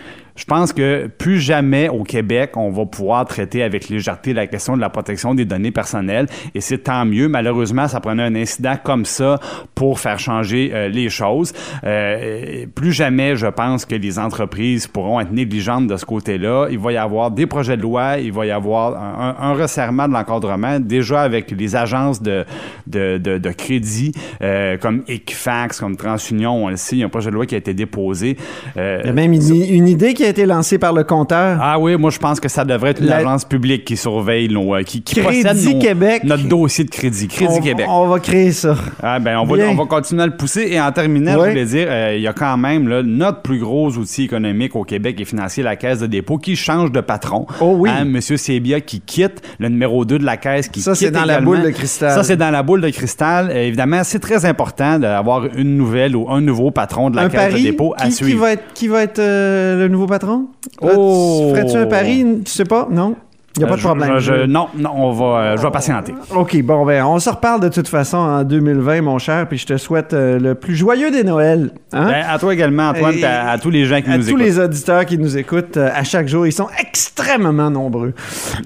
Je 0.41 0.47
pense 0.47 0.73
que 0.73 1.07
plus 1.07 1.39
jamais 1.39 1.91
au 1.91 2.03
Québec, 2.03 2.57
on 2.57 2.71
va 2.71 2.87
pouvoir 2.87 3.27
traiter 3.27 3.63
avec 3.63 3.91
légèreté 3.91 4.33
la 4.33 4.47
question 4.47 4.75
de 4.75 4.81
la 4.81 4.89
protection 4.89 5.35
des 5.35 5.45
données 5.45 5.71
personnelles. 5.71 6.29
Et 6.55 6.63
c'est 6.63 6.79
tant 6.79 7.05
mieux. 7.05 7.29
Malheureusement, 7.29 7.89
ça 7.89 8.01
prenait 8.01 8.23
un 8.23 8.35
incident 8.35 8.75
comme 8.83 9.05
ça 9.05 9.39
pour 9.75 10.01
faire 10.01 10.19
changer 10.19 10.71
euh, 10.73 10.89
les 10.89 11.11
choses. 11.11 11.53
Euh, 11.85 12.65
plus 12.75 12.93
jamais, 12.93 13.37
je 13.37 13.49
pense 13.49 13.85
que 13.85 13.95
les 13.95 14.19
entreprises 14.19 14.87
pourront 14.87 15.21
être 15.21 15.31
négligentes 15.33 15.89
de 15.89 15.97
ce 15.99 16.07
côté-là. 16.07 16.69
Il 16.71 16.79
va 16.79 16.93
y 16.93 16.97
avoir 16.97 17.31
des 17.31 17.47
projets 17.47 17.77
de 17.77 17.83
loi, 17.83 18.17
il 18.17 18.33
va 18.33 18.47
y 18.47 18.51
avoir 18.51 18.97
un, 18.97 19.53
resserrement 19.53 20.09
de 20.09 20.15
l'encadrement, 20.15 20.81
déjà 20.81 21.21
avec 21.21 21.51
les 21.51 21.77
agences 21.77 22.23
de, 22.23 22.47
de, 22.87 23.19
de, 23.19 23.37
de 23.37 23.51
crédit, 23.51 24.13
euh, 24.41 24.79
comme 24.79 25.03
Equifax, 25.07 25.70
comme 25.79 25.97
TransUnion, 25.97 26.65
on 26.65 26.69
le 26.69 26.77
sait, 26.77 26.97
il 26.97 26.99
y 27.01 27.03
a 27.03 27.07
un 27.07 27.11
projet 27.11 27.31
de 27.31 27.35
loi 27.35 27.47
qui 27.47 27.55
a 27.55 27.59
été 27.59 27.75
déposé. 27.75 28.37
Euh, 28.77 28.99
Il 29.05 29.07
y 29.07 29.11
a 29.11 29.13
même 29.13 29.33
une, 29.33 29.63
une 29.63 29.89
idée 29.89 30.15
qui 30.15 30.25
a 30.25 30.29
été 30.29 30.47
lancé 30.47 30.79
par 30.79 30.93
le 30.93 31.05
compteur. 31.05 31.59
Ah 31.61 31.79
oui, 31.79 31.97
moi 31.97 32.11
je 32.11 32.19
pense 32.19 32.41
que 32.41 32.49
ça 32.49 32.65
devrait 32.65 32.91
être 32.91 33.01
une 33.01 33.07
La- 33.09 33.17
agence 33.19 33.45
publique 33.45 33.85
qui 33.85 33.97
surveille 33.97 34.49
nos, 34.49 34.75
euh, 34.75 34.83
qui, 34.83 35.03
qui 35.03 35.15
Crédit 35.21 35.43
possède 35.43 35.73
nos- 35.75 35.79
Québec. 35.79 36.25
notre 36.25 36.49
dossier 36.49 36.85
de 36.85 36.91
crédit. 36.91 37.29
Crédit 37.29 37.55
on, 37.59 37.63
Québec. 37.63 37.87
on 37.89 38.07
va 38.09 38.19
créer 38.21 38.53
ça. 38.53 38.75
Ah 39.03 39.19
ben 39.19 39.39
on 39.39 39.45
va, 39.45 39.57
on 39.69 39.75
va 39.75 39.85
continuer 39.87 40.23
à 40.23 40.27
le 40.27 40.37
pousser. 40.37 40.67
Et 40.71 40.81
en 40.81 40.91
terminant, 40.93 41.33
je 41.45 41.49
voulais 41.51 41.65
dire, 41.65 41.87
euh, 41.91 42.15
il 42.17 42.23
y 42.23 42.27
a 42.29 42.33
quand 42.33 42.57
même 42.57 42.89
là, 42.89 43.03
notre 43.03 43.43
plus 43.43 43.59
gros 43.59 43.91
outil 43.97 44.25
économique 44.25 44.75
au 44.77 44.85
Québec 44.85 45.21
et 45.21 45.25
financier, 45.25 45.63
la 45.63 45.77
Caisse 45.77 46.01
de 46.01 46.07
dépôt, 46.07 46.39
qui 46.39 46.57
change 46.57 46.93
de 46.93 47.01
patron. 47.01 47.47
Oh 47.61 47.75
oui. 47.79 47.91
Hein, 47.91 48.05
Monsieur 48.05 48.37
Sébia 48.37 48.81
qui 48.81 49.01
quitte, 49.01 49.43
le 49.59 49.69
numéro 49.69 50.05
2 50.05 50.19
de 50.19 50.25
la 50.25 50.37
Caisse 50.37 50.69
qui 50.69 50.81
Ça, 50.81 50.93
quitte 50.93 51.01
c'est 51.01 51.11
dans 51.11 51.25
la 51.25 51.41
boule 51.41 51.63
de 51.63 51.71
cristal. 51.71 52.11
Ça, 52.13 52.23
c'est 52.25 52.37
dans 52.37 52.51
la 52.51 52.63
boule 52.63 52.81
de 52.81 52.91
cristal. 52.91 53.51
Euh, 53.51 53.67
évidemment, 53.67 54.01
c'est 54.05 54.19
très 54.19 54.45
important 54.45 54.99
d'avoir 54.99 55.43
une 55.61 55.77
nouvelle 55.77 56.17
ou 56.17 56.29
un 56.31 56.41
nouveau 56.41 56.71
patron 56.71 57.11
de 57.11 57.17
la 57.17 57.23
un 57.23 57.29
Caisse 57.29 57.41
pari. 57.51 57.63
de 57.65 57.71
dépôt 57.71 57.95
à 57.97 58.07
qui, 58.07 58.13
suivre. 58.13 58.31
qui 58.33 58.37
va 58.39 58.53
être, 58.53 58.63
qui 58.75 58.89
va 58.89 59.03
être 59.03 59.19
euh, 59.19 59.79
le 59.79 59.89
nouveau 59.89 60.07
patron? 60.07 60.47
Oh. 60.81 61.53
Ferais-tu 61.55 61.77
un 61.77 61.87
pari? 61.87 62.25
Tu 62.45 62.51
sais 62.51 62.65
pas? 62.65 62.89
Non? 62.91 63.17
Il 63.57 63.61
n'y 63.61 63.65
a 63.65 63.67
pas 63.67 63.73
Euh, 63.73 63.77
de 63.77 63.81
je- 63.81 63.87
problème. 63.87 64.19
je- 64.19 64.21
je- 64.43 64.47
non, 64.47 64.69
non, 64.79 64.91
on 64.95 65.11
va, 65.11 65.25
euh, 65.41 65.57
je 65.57 65.63
vais 65.63 65.71
patienter. 65.73 66.15
OK, 66.37 66.63
bon, 66.63 66.87
ben, 66.87 67.05
on 67.05 67.19
se 67.19 67.29
reparle 67.31 67.61
de 67.61 67.69
toute 67.69 67.89
façon 67.89 68.17
en 68.17 68.45
2020, 68.45 69.03
mon 69.03 69.19
cher, 69.19 69.49
puis 69.49 69.59
je 69.59 69.67
te 69.67 69.77
souhaite 69.77 70.15
euh, 70.15 70.39
le 70.39 70.55
plus 70.55 70.77
joyeux 70.77 71.11
des 71.11 71.25
Noëls. 71.25 71.73
Hein? 71.93 72.07
Ben, 72.07 72.25
à 72.29 72.39
toi 72.39 72.55
également, 72.55 72.91
Antoine, 72.91 73.17
Et- 73.19 73.25
à, 73.25 73.51
à 73.51 73.59
tous 73.59 73.71
les 73.71 73.87
gens 73.87 74.01
qui 74.03 74.09
à 74.09 74.17
nous 74.19 74.23
tous 74.23 74.29
écoutent. 74.31 74.41
les 74.43 74.59
auditeurs 74.61 75.05
qui 75.05 75.19
nous 75.19 75.37
écoutent 75.37 75.77
euh, 75.79 75.91
à 75.93 76.05
chaque 76.05 76.29
jour, 76.29 76.47
ils 76.47 76.53
sont 76.53 76.69
extrêmement 76.81 77.71
nombreux. 77.71 78.15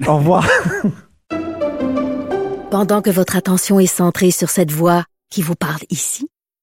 Au 0.07 0.17
revoir. 0.17 0.47
Pendant 2.71 3.01
que 3.01 3.09
votre 3.09 3.35
attention 3.37 3.79
est 3.79 3.85
centrée 3.87 4.31
sur 4.31 4.49
cette 4.49 4.71
voix 4.71 5.03
qui 5.31 5.41
vous 5.41 5.55
parle 5.55 5.81
ici, 5.89 6.27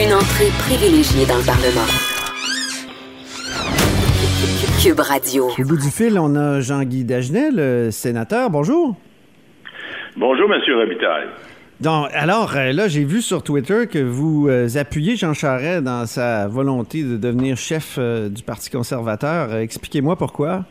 Une 0.00 0.14
entrée 0.14 0.52
privilégiée 0.60 1.26
dans 1.26 1.38
le 1.38 1.44
Parlement. 1.44 1.88
Cube 4.80 5.00
Radio. 5.00 5.48
Au 5.58 5.68
bout 5.68 5.76
du 5.76 5.90
fil, 5.90 6.16
on 6.20 6.36
a 6.36 6.60
Jean-Guy 6.60 7.04
Dagenet, 7.04 7.50
le 7.50 7.90
sénateur. 7.90 8.48
Bonjour. 8.48 8.94
Bonjour, 10.16 10.48
Monsieur 10.48 10.76
Robitaille. 10.76 11.26
Donc, 11.80 12.10
alors, 12.12 12.56
euh, 12.56 12.70
là, 12.72 12.86
j'ai 12.86 13.02
vu 13.02 13.20
sur 13.20 13.42
Twitter 13.42 13.88
que 13.90 13.98
vous 13.98 14.46
euh, 14.48 14.68
appuyez 14.76 15.16
Jean 15.16 15.34
Charest 15.34 15.82
dans 15.82 16.06
sa 16.06 16.46
volonté 16.46 17.02
de 17.02 17.16
devenir 17.16 17.56
chef 17.56 17.96
euh, 17.98 18.28
du 18.28 18.44
Parti 18.44 18.70
conservateur. 18.70 19.52
Euh, 19.52 19.62
Expliquez-moi 19.62 20.14
pourquoi. 20.14 20.64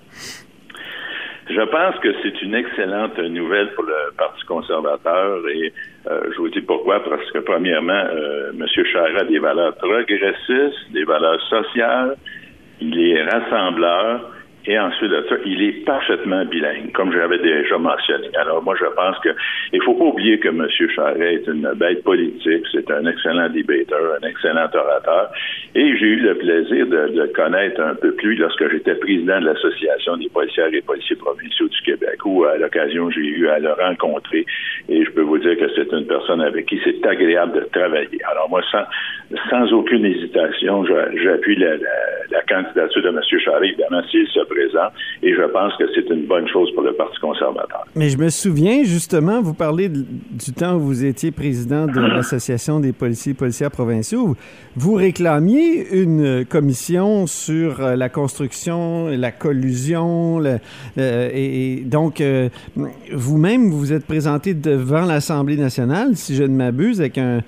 Je 1.49 1.61
pense 1.69 1.95
que 2.01 2.09
c'est 2.23 2.41
une 2.41 2.55
excellente 2.55 3.17
nouvelle 3.19 3.73
pour 3.73 3.83
le 3.83 4.13
Parti 4.17 4.45
conservateur 4.45 5.39
et 5.53 5.73
euh, 6.09 6.31
je 6.31 6.37
vous 6.37 6.49
dis 6.49 6.61
pourquoi. 6.61 7.03
Parce 7.03 7.29
que, 7.31 7.39
premièrement, 7.39 7.93
euh, 7.93 8.51
M. 8.51 8.65
Charest 8.91 9.21
a 9.21 9.25
des 9.25 9.39
valeurs 9.39 9.75
progressistes, 9.75 10.91
des 10.91 11.03
valeurs 11.03 11.41
sociales, 11.47 12.17
il 12.79 12.99
est 12.99 13.23
rassembleur 13.23 14.31
et 14.67 14.77
ensuite 14.77 15.09
de 15.09 15.25
ça, 15.29 15.35
il 15.45 15.61
est 15.63 15.85
parfaitement 15.85 16.43
bilingue, 16.45 16.91
comme 16.91 17.13
j'avais 17.13 17.39
déjà 17.39 17.77
mentionné. 17.77 18.27
Alors 18.35 18.61
moi, 18.61 18.75
je 18.77 18.85
pense 18.95 19.17
que 19.19 19.29
il 19.71 19.81
faut 19.81 19.93
pas 19.93 20.05
oublier 20.05 20.37
que 20.39 20.49
M. 20.49 20.67
Charest 20.93 21.21
est 21.21 21.47
une 21.47 21.71
bête 21.75 22.03
politique, 22.03 22.65
c'est 22.71 22.91
un 22.91 23.05
excellent 23.05 23.49
débatteur, 23.49 24.17
un 24.21 24.27
excellent 24.27 24.67
orateur, 24.73 25.31
et 25.73 25.97
j'ai 25.97 26.05
eu 26.05 26.19
le 26.19 26.35
plaisir 26.35 26.85
de, 26.85 27.07
de 27.13 27.25
connaître 27.27 27.81
un 27.81 27.95
peu 27.95 28.11
plus 28.13 28.35
lorsque 28.35 28.69
j'étais 28.69 28.95
président 28.95 29.39
de 29.39 29.45
l'Association 29.45 30.17
des 30.17 30.29
policières 30.29 30.73
et 30.73 30.81
policiers 30.81 31.15
provinciaux 31.15 31.69
du 31.69 31.81
Québec, 31.83 32.25
où 32.25 32.43
à 32.43 32.57
l'occasion 32.57 33.09
j'ai 33.09 33.21
eu 33.21 33.47
à 33.47 33.59
le 33.59 33.71
rencontrer, 33.71 34.45
et 34.89 35.05
je 35.05 35.11
peux 35.11 35.21
vous 35.21 35.37
dire 35.37 35.57
que 35.57 35.69
c'est 35.75 35.91
une 35.93 36.07
personne 36.07 36.41
avec 36.41 36.65
qui 36.65 36.79
c'est 36.83 37.05
agréable 37.07 37.53
de 37.53 37.65
travailler. 37.71 38.19
Alors 38.29 38.49
moi, 38.49 38.61
sans, 38.69 38.83
sans 39.49 39.71
aucune 39.73 40.05
hésitation, 40.05 40.85
j'appuie 40.85 41.57
la, 41.57 41.71
la, 41.77 41.95
la 42.31 42.41
candidature 42.47 43.01
de 43.03 43.09
M. 43.09 43.19
Charest, 43.43 43.63
évidemment, 43.63 44.01
s'il 44.09 44.25
se 44.27 44.39
présente, 44.45 44.93
et 45.21 45.33
je 45.33 45.41
pense 45.51 45.73
que 45.77 45.83
c'est 45.93 46.09
une 46.13 46.25
bonne 46.27 46.47
chose 46.47 46.69
pour 46.73 46.83
le 46.83 46.93
Parti 46.93 47.19
conservateur. 47.19 47.83
Mais 47.95 48.09
je 48.09 48.17
me 48.17 48.29
souviens, 48.29 48.83
justement, 48.83 49.41
vous 49.41 49.53
parlez 49.53 49.89
de- 49.89 50.05
du 50.31 50.53
temps 50.55 50.75
où 50.75 50.79
vous 50.79 51.03
étiez 51.05 51.31
président 51.31 51.87
de 51.87 51.99
l'Association 52.15 52.79
des 52.79 52.93
policiers 52.93 53.33
et 53.33 53.35
policières 53.35 53.71
provinciaux. 53.71 54.35
Vous 54.77 54.93
réclamiez 54.93 55.93
une 55.93 56.45
commission 56.45 57.27
sur 57.27 57.81
euh, 57.81 57.95
la 57.97 58.07
construction, 58.09 59.07
la 59.09 59.31
collusion, 59.31 60.39
le- 60.39 60.59
et, 60.97 61.73
et 61.73 61.81
donc, 61.81 62.21
euh, 62.21 62.47
vous-même, 63.11 63.69
vous 63.69 63.77
vous 63.79 63.93
êtes 63.93 64.05
présenté 64.05 64.53
devant 64.53 65.05
l'Assemblée 65.05 65.57
nationale, 65.57 66.15
si 66.15 66.35
je 66.35 66.43
ne 66.43 66.55
m'abuse, 66.55 66.99
avec 67.01 67.17
un, 67.17 67.39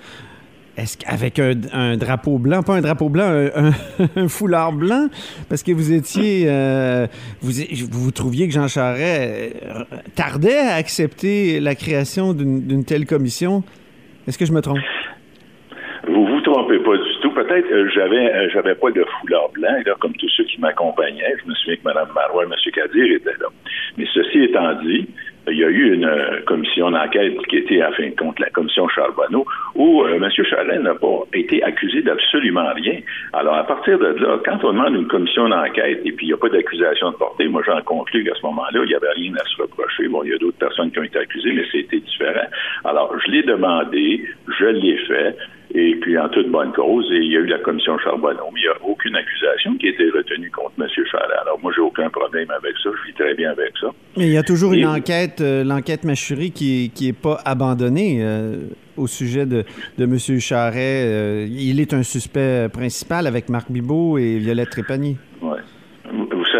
est-ce 0.80 0.98
qu'avec 0.98 1.38
un, 1.38 1.96
drapeau 1.96 2.38
blanc, 2.38 2.62
pas 2.62 2.74
un 2.74 2.80
drapeau 2.80 3.08
blanc, 3.08 3.48
un, 3.54 4.28
foulard 4.28 4.72
blanc, 4.72 5.08
parce 5.48 5.62
que 5.62 5.72
vous 5.72 5.92
étiez, 5.92 6.44
euh, 6.48 7.06
vous, 7.40 8.10
trouviez 8.10 8.48
que 8.48 8.54
Jean 8.54 8.68
Charest 8.68 9.56
euh, 9.62 9.84
tardait 10.14 10.58
à 10.58 10.74
accepter 10.74 11.60
la 11.60 11.74
création 11.74 12.32
d'une 12.32 12.66
d'une 12.66 12.84
telle 12.84 13.06
commission. 13.06 13.62
Est-ce 14.26 14.38
que 14.38 14.44
je 14.44 14.52
me 14.52 14.60
trompe? 14.60 14.78
Vous 16.08 16.26
vous 16.26 16.40
trompez 16.40 16.78
pas 16.78 16.96
du 16.96 17.20
tout. 17.20 17.30
Peut-être 17.32 17.70
euh, 17.70 17.88
j'avais 17.94 18.32
euh, 18.32 18.48
j'avais 18.52 18.74
pas 18.74 18.90
de 18.90 19.04
foulard 19.20 19.50
blanc, 19.52 19.74
là, 19.84 19.94
comme 20.00 20.14
tous 20.14 20.28
ceux 20.36 20.44
qui 20.44 20.60
m'accompagnaient. 20.60 21.34
Je 21.42 21.48
me 21.48 21.54
souviens 21.54 21.76
que 21.76 21.84
Mme 21.84 22.08
Marois 22.14 22.44
et 22.44 22.46
M. 22.46 22.72
Kadir 22.72 23.16
étaient 23.16 23.38
là. 23.38 23.48
Mais 23.98 24.06
ceci 24.12 24.44
étant 24.44 24.74
dit, 24.82 25.08
il 25.50 25.58
y 25.58 25.64
a 25.64 25.68
eu 25.68 25.94
une 25.94 26.04
euh, 26.04 26.40
commission 26.46 26.90
d'enquête 26.90 27.36
qui 27.48 27.56
était, 27.56 27.82
à 27.82 27.92
fin 27.92 28.08
de 28.08 28.14
compte, 28.16 28.38
la 28.38 28.50
commission 28.50 28.88
Charbonneau, 28.88 29.44
où 29.74 30.02
euh, 30.02 30.16
M. 30.16 30.28
Charest 30.30 30.82
n'a 30.82 30.94
pas 30.94 31.24
été 31.34 31.62
accusé 31.62 32.02
d'absolument 32.02 32.72
rien. 32.74 33.00
Alors, 33.32 33.54
à 33.54 33.64
partir 33.64 33.98
de 33.98 34.06
là, 34.06 34.38
quand 34.44 34.64
on 34.64 34.72
demande 34.72 34.94
une 34.94 35.08
commission 35.08 35.48
d'enquête 35.48 36.00
et 36.04 36.12
puis 36.12 36.26
il 36.26 36.28
n'y 36.28 36.34
a 36.34 36.36
pas 36.36 36.48
d'accusation 36.48 37.10
de 37.10 37.16
portée, 37.16 37.48
moi, 37.48 37.62
j'en 37.66 37.80
conclus 37.82 38.24
qu'à 38.24 38.34
ce 38.34 38.46
moment-là, 38.46 38.80
il 38.82 38.88
n'y 38.88 38.94
avait 38.94 39.12
rien 39.14 39.32
à 39.34 39.44
se 39.44 39.62
reprocher. 39.62 40.08
Bon, 40.08 40.22
il 40.24 40.30
y 40.30 40.34
a 40.34 40.38
d'autres 40.38 40.58
personnes 40.58 40.90
qui 40.90 40.98
ont 40.98 41.04
été 41.04 41.18
accusées, 41.18 41.52
mais 41.52 41.64
c'était 41.70 42.00
différent. 42.00 42.48
Alors, 42.84 43.14
je 43.24 43.30
l'ai 43.30 43.42
demandé, 43.42 44.24
je 44.58 44.66
l'ai 44.66 44.96
fait, 44.98 45.36
et 45.74 45.94
puis 46.00 46.18
en 46.18 46.28
toute 46.28 46.50
bonne 46.50 46.72
cause, 46.72 47.06
et 47.12 47.18
il 47.18 47.32
y 47.32 47.36
a 47.36 47.40
eu 47.40 47.46
la 47.46 47.58
commission 47.58 47.96
Charbonneau, 47.98 48.50
mais 48.52 48.60
il 48.60 48.62
n'y 48.64 48.68
a 48.68 48.88
aucune 48.88 49.14
accusation 49.16 49.74
qui 49.76 49.86
a 49.86 49.90
été 49.90 50.10
retenue 50.10 50.50
contre 50.50 50.72
M. 50.78 50.86
Charest. 51.10 51.30
Alors, 51.42 51.58
moi, 51.62 51.72
j'ai 51.74 51.80
aucun 51.80 52.08
problème 52.10 52.50
avec 52.50 52.72
ça, 52.82 52.90
je 53.00 53.06
vis 53.08 53.14
très 53.14 53.34
bien 53.34 53.50
avec 53.50 53.72
ça. 53.80 53.88
Mais 54.16 54.26
il 54.26 54.32
y 54.32 54.36
a 54.38 54.42
toujours 54.42 54.74
Et- 54.74 54.78
une 54.78 54.86
enquête, 54.86 55.40
euh, 55.40 55.62
l'enquête 55.64 56.04
Machurie, 56.04 56.50
qui 56.50 56.84
est, 56.84 56.88
qui 56.88 57.08
est 57.08 57.12
pas 57.18 57.38
abandonnée 57.44 58.18
euh, 58.20 58.56
au 58.96 59.06
sujet 59.06 59.46
de, 59.46 59.64
de 59.98 60.04
M. 60.04 60.18
Charest. 60.40 60.76
Euh, 60.76 61.46
il 61.48 61.80
est 61.80 61.94
un 61.94 62.02
suspect 62.02 62.68
principal 62.72 63.26
avec 63.26 63.48
Marc 63.48 63.70
Bibot 63.70 64.18
et 64.18 64.38
Violette 64.38 64.70
Trépanier. 64.70 65.16
Ouais. 65.40 65.58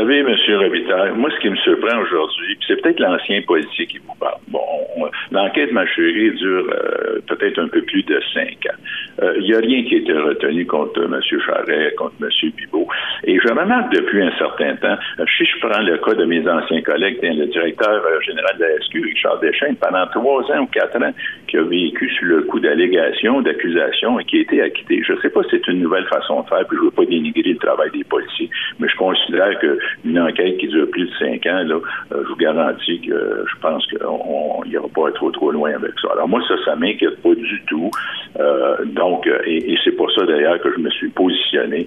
Savez, 0.00 0.20
M. 0.20 0.34
Robitaille, 0.56 1.12
moi, 1.14 1.28
ce 1.30 1.38
qui 1.40 1.50
me 1.50 1.56
surprend 1.56 1.98
aujourd'hui, 2.00 2.56
c'est 2.66 2.80
peut-être 2.80 3.00
l'ancien 3.00 3.42
policier 3.42 3.84
qui 3.86 3.98
vous 3.98 4.14
parle. 4.18 4.38
Bon, 4.48 4.60
on- 4.96 5.10
l'enquête 5.30 5.72
Machurie 5.72 6.30
dure 6.36 6.64
euh, 6.72 7.18
peut-être 7.28 7.58
un 7.58 7.68
peu 7.68 7.82
plus 7.82 8.02
de 8.04 8.18
cinq 8.32 8.64
ans. 8.72 8.78
Euh, 9.22 9.34
Il 9.40 9.44
n'y 9.44 9.54
a 9.54 9.58
rien 9.58 9.82
qui 9.84 9.96
a 9.96 9.98
été 9.98 10.12
retenu 10.14 10.64
contre 10.64 11.02
M. 11.04 11.20
Charest, 11.22 11.96
contre 11.96 12.14
M. 12.22 12.28
Bibot. 12.56 12.88
Et 13.24 13.38
je 13.38 13.48
remarque 13.52 13.92
depuis 13.92 14.22
un 14.22 14.32
certain 14.38 14.74
temps, 14.76 14.96
euh, 15.18 15.24
si 15.36 15.44
je 15.44 15.58
prends 15.68 15.82
le 15.82 15.98
cas 15.98 16.14
de 16.14 16.24
mes 16.24 16.48
anciens 16.48 16.80
collègues, 16.80 17.18
le 17.22 17.46
directeur 17.48 18.02
euh, 18.02 18.20
général 18.22 18.56
de 18.56 18.64
la 18.64 18.80
SQ, 18.80 19.02
Richard 19.04 19.38
Deschênes, 19.40 19.76
pendant 19.76 20.06
trois 20.06 20.50
ans 20.50 20.60
ou 20.62 20.66
quatre 20.68 20.96
ans, 20.96 21.12
qui 21.46 21.58
a 21.58 21.62
vécu 21.62 22.08
sous 22.18 22.24
le 22.24 22.40
coup 22.44 22.58
d'allégations, 22.58 23.42
d'accusations 23.42 24.18
et 24.18 24.24
qui 24.24 24.38
a 24.38 24.40
été 24.40 24.62
acquitté. 24.62 25.02
Je 25.06 25.12
ne 25.12 25.20
sais 25.20 25.28
pas 25.28 25.42
si 25.42 25.50
c'est 25.50 25.68
une 25.68 25.80
nouvelle 25.82 26.06
façon 26.06 26.40
de 26.40 26.48
faire, 26.48 26.66
puis 26.66 26.78
je 26.78 26.84
ne 26.84 26.86
veux 26.86 26.90
pas 26.90 27.04
dénigrer 27.04 27.52
le 27.52 27.58
travail 27.58 27.90
des 27.90 28.04
policiers, 28.04 28.48
mais 28.78 28.88
je 28.88 28.96
considère 28.96 29.58
qu'une 30.02 30.18
enquête 30.18 30.58
qui 30.58 30.68
dure 30.68 30.90
plus 30.90 31.06
de 31.06 31.14
cinq 31.18 31.46
ans, 31.46 31.62
là, 31.64 31.76
euh, 32.12 32.22
je 32.22 32.28
vous 32.28 32.36
garantis 32.36 33.00
que 33.00 33.44
je 33.46 33.60
pense 33.60 33.86
qu'il 33.86 33.98
n'ira 33.98 34.88
pas 34.94 35.10
trop 35.12 35.30
trop 35.30 35.50
loin 35.50 35.72
avec 35.74 35.92
ça. 36.00 36.08
Alors 36.12 36.28
moi, 36.28 36.40
ça, 36.48 36.54
ça 36.64 36.76
m'inquiète 36.76 37.20
pas 37.22 37.34
du 37.34 37.62
tout. 37.66 37.90
Euh, 38.38 38.84
donc, 38.86 39.26
euh, 39.26 39.38
et, 39.46 39.76
c'est 39.84 39.92
pour 39.92 40.10
ça 40.12 40.24
d'ailleurs 40.26 40.60
que 40.60 40.70
je 40.72 40.78
me 40.80 40.90
suis 40.90 41.08
positionné 41.08 41.86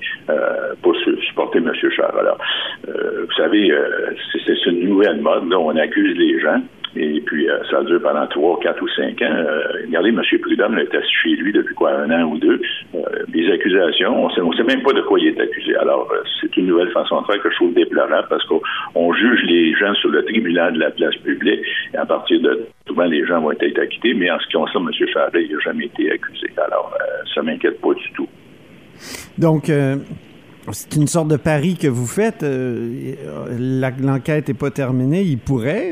pour 0.82 0.96
su- 0.98 1.22
supporter 1.28 1.60
M. 1.60 1.72
Charles. 1.96 2.20
Alors, 2.20 2.38
vous 2.88 3.34
savez, 3.38 3.72
c'est 4.32 4.40
c'est 4.46 4.70
une 4.70 4.90
nouvelle 4.90 5.22
mode. 5.22 5.50
Là, 5.50 5.60
on 5.60 5.76
accuse 5.76 6.18
les 6.18 6.40
gens. 6.40 6.62
Et 6.96 7.22
puis, 7.22 7.50
euh, 7.50 7.58
ça 7.72 7.84
dure 7.84 8.02
pendant 8.02 8.28
trois, 8.28 8.60
quatre 8.60 8.82
ou 8.82 8.88
cinq 8.90 9.22
ans. 9.22 9.34
Euh, 9.34 9.64
regardez, 9.86 10.10
M. 10.10 10.22
Prudhomme 10.42 10.78
assis 10.78 11.14
chez 11.24 11.30
lui 11.30 11.52
depuis 11.52 11.74
quoi, 11.74 11.92
un 11.92 12.12
an 12.12 12.32
ou 12.32 12.38
deux. 12.38 12.62
Euh, 12.94 13.00
des 13.30 13.50
accusations, 13.52 14.26
on 14.26 14.50
ne 14.50 14.56
sait 14.56 14.64
même 14.64 14.84
pas 14.84 14.94
de 14.94 15.02
quoi 15.02 15.20
il 15.20 15.30
est 15.30 15.42
accusé. 15.42 15.76
Alors, 15.78 16.12
c'est 16.40 16.56
une 16.58 16.68
nouvelle 16.68 16.92
façon 16.92 17.22
de 17.22 17.26
faire 17.26 17.42
que 17.42 17.50
je 17.50 17.56
trouve 17.56 17.74
déplorable 17.74 18.28
parce 18.30 18.46
qu'on 18.46 19.14
juge 19.14 19.42
les 19.46 19.74
gens 19.76 19.94
sur 19.96 20.10
le 20.10 20.24
tribunal 20.26 20.74
de 20.74 20.80
la 20.80 20.92
place 20.92 21.16
publique 21.18 21.62
et 21.94 21.98
à 21.98 22.06
partir 22.06 22.40
de 22.42 22.68
souvent 22.88 23.06
les 23.06 23.26
gens 23.26 23.42
vont 23.42 23.52
être 23.52 23.80
acquittés, 23.80 24.14
mais 24.14 24.30
en 24.30 24.40
ce 24.40 24.48
qui 24.48 24.54
concerne 24.54 24.88
M. 24.88 25.08
Charret, 25.08 25.46
il 25.46 25.52
n'a 25.52 25.60
jamais 25.62 25.86
été 25.86 26.12
accusé. 26.12 26.48
Alors, 26.58 26.96
ça 27.34 27.42
m'inquiète 27.42 27.82
pas 27.82 27.94
du 27.94 28.12
tout. 28.14 28.28
Donc, 29.38 29.72
c'est 30.72 30.96
une 30.96 31.08
sorte 31.08 31.28
de 31.28 31.38
pari 31.38 31.76
que 31.76 31.88
vous 31.88 32.08
faites. 32.08 32.44
Euh, 32.44 33.16
l'enquête 34.00 34.48
n'est 34.48 34.54
pas 34.54 34.72
terminée. 34.72 35.22
Il 35.22 35.40
pourrait, 35.40 35.92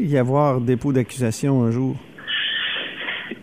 y 0.00 0.18
avoir 0.18 0.60
dépôt 0.60 0.92
d'accusation 0.92 1.62
un 1.62 1.70
jour. 1.70 1.96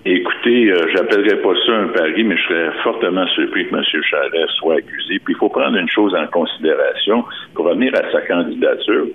Écoutez, 0.05 0.71
euh, 0.71 0.81
j'appellerais 0.93 1.41
pas 1.41 1.53
ça 1.65 1.71
un 1.73 1.87
pari, 1.87 2.23
mais 2.23 2.37
je 2.37 2.43
serais 2.43 2.71
fortement 2.83 3.25
surpris 3.29 3.67
que 3.67 3.75
M. 3.75 3.83
Charest 3.83 4.51
soit 4.59 4.75
accusé. 4.75 5.19
Puis 5.23 5.33
il 5.33 5.37
faut 5.37 5.49
prendre 5.49 5.77
une 5.77 5.89
chose 5.89 6.13
en 6.13 6.27
considération 6.27 7.25
pour 7.55 7.65
revenir 7.65 7.91
à 7.95 8.11
sa 8.11 8.21
candidature. 8.21 9.07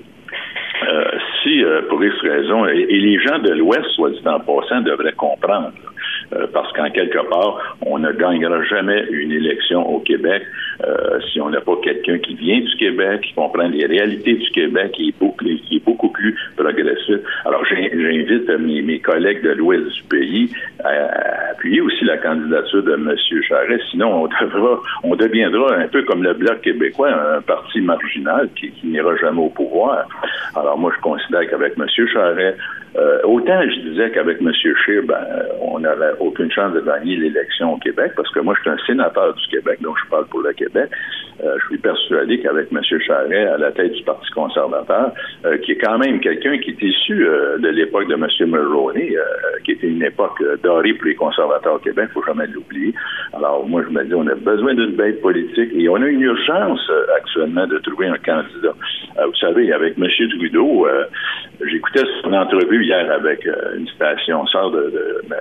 Euh, 0.88 1.04
si, 1.42 1.62
pour 1.88 2.02
X 2.02 2.16
raison, 2.22 2.66
et, 2.66 2.87
les 2.87 3.20
gens 3.20 3.38
de 3.38 3.52
l'Ouest, 3.52 3.87
soit 3.94 4.10
dit 4.10 4.20
en 4.26 4.40
passant, 4.40 4.80
devraient 4.80 5.12
comprendre, 5.12 5.72
parce 6.52 6.72
qu'en 6.72 6.90
quelque 6.90 7.28
part, 7.28 7.76
on 7.84 7.99
ne 7.99 8.12
gagnera 8.12 8.62
jamais 8.64 9.04
une 9.10 9.32
élection 9.32 9.88
au 9.88 10.00
Québec 10.00 10.42
euh, 10.84 11.20
si 11.30 11.40
on 11.40 11.50
n'a 11.50 11.60
pas 11.60 11.76
quelqu'un 11.82 12.18
qui 12.18 12.34
vient 12.34 12.60
du 12.60 12.76
Québec, 12.76 13.20
qui 13.22 13.34
comprend 13.34 13.68
les 13.68 13.84
réalités 13.87 14.34
du 14.34 14.50
Québec, 14.50 14.92
qui 14.92 15.08
est 15.08 15.18
beaucoup, 15.18 15.44
qui 15.44 15.76
est 15.76 15.84
beaucoup 15.84 16.08
plus 16.08 16.34
progressif. 16.56 17.18
Alors, 17.44 17.64
j'invite 17.66 18.49
mes, 18.49 18.80
mes, 18.80 18.99
collègues 19.00 19.42
de 19.42 19.50
l'ouest 19.50 19.87
du 19.92 20.02
pays 20.04 20.50
à, 20.84 21.50
appuyer 21.52 21.80
aussi 21.80 22.04
la 22.04 22.16
candidature 22.18 22.82
de 22.82 22.94
M. 22.94 23.14
Charest. 23.46 23.84
Sinon, 23.90 24.25
on 24.25 24.26
devra, 24.26 24.80
on 25.02 25.16
deviendra 25.16 25.75
un 25.75 25.88
peu 25.88 26.02
comme 26.04 26.22
le 26.22 26.32
Bloc 26.34 26.62
québécois, 26.62 27.10
un 27.37 27.42
parti 27.42 27.80
marginal 27.80 28.49
qui, 28.56 28.70
qui 28.70 28.87
n'ira 28.87 29.16
jamais 29.16 29.40
au 29.40 29.50
pouvoir. 29.50 30.06
Alors, 30.56 30.78
moi, 30.78 30.92
je 30.96 31.00
considère 31.02 31.49
qu'avec 31.50 31.75
M. 31.78 31.87
Charest, 32.12 32.58
euh, 32.97 33.20
autant 33.25 33.62
je 33.62 33.88
disais 33.88 34.11
qu'avec 34.11 34.40
M. 34.40 34.52
Scheer, 34.52 35.02
ben, 35.04 35.25
on 35.61 35.78
n'avait 35.78 36.12
aucune 36.18 36.50
chance 36.50 36.73
de 36.75 36.80
gagner 36.80 37.16
l'élection 37.16 37.75
au 37.75 37.76
Québec, 37.78 38.12
parce 38.16 38.30
que 38.30 38.40
moi, 38.40 38.54
je 38.56 38.62
suis 38.62 38.70
un 38.70 38.87
sénateur 38.87 39.32
du 39.35 39.47
Québec, 39.49 39.80
donc 39.80 39.97
je 40.04 40.11
parle 40.11 40.26
pour 40.26 40.40
le 40.40 40.52
Québec. 40.52 40.90
Euh, 41.42 41.56
je 41.61 41.66
suis 41.68 41.78
persuadé 41.78 42.40
qu'avec 42.40 42.68
M. 42.73 42.80
Charret 43.06 43.47
à 43.47 43.59
la 43.59 43.73
tête 43.73 43.92
du 43.92 44.02
Parti 44.02 44.30
conservateur, 44.30 45.12
euh, 45.44 45.59
qui 45.59 45.73
est 45.73 45.78
quand 45.78 45.99
même 45.99 46.20
quelqu'un 46.20 46.59
qui 46.59 46.70
est 46.70 46.82
issu 46.82 47.16
de 47.16 47.68
l'époque 47.68 48.09
de 48.09 48.14
M. 48.14 48.26
Mulroney, 48.50 49.14
qui 49.64 49.73
était 49.73 49.88
une 49.88 50.02
époque 50.02 50.42
dorée 50.62 50.94
pour 50.94 51.06
les 51.06 51.14
conservateurs 51.14 51.75
au 51.75 51.78
Québec, 51.78 52.09
il 52.11 52.12
faut 52.12 52.25
jamais 52.25 52.47
l'oublier. 52.47 52.94
Alors, 53.32 53.66
moi, 53.66 53.82
je 53.87 53.92
me 53.92 54.04
dis, 54.04 54.14
on 54.14 54.26
a 54.26 54.35
besoin 54.35 54.75
d'une 54.75 54.97
bête 54.97 55.20
politique 55.20 55.70
et 55.75 55.88
on 55.88 55.97
a 55.97 56.06
une 56.06 56.23
urgence 56.23 56.90
actuellement 57.16 57.66
de 57.66 57.78
trouver 57.78 58.09
un 58.09 58.18
candidat. 58.18 58.75
vous 59.16 59.35
savez, 59.40 59.73
avec 59.73 59.94
M. 59.99 60.06
Trudeau, 60.38 60.87
j'écoutais 61.68 62.04
son 62.23 62.32
entrevue 62.32 62.85
hier 62.85 63.11
avec 63.11 63.47
euh, 63.47 63.76
une 63.76 63.88
station 63.88 64.47
sœur 64.47 64.70
de, 64.70 65.23
ben, 65.28 65.37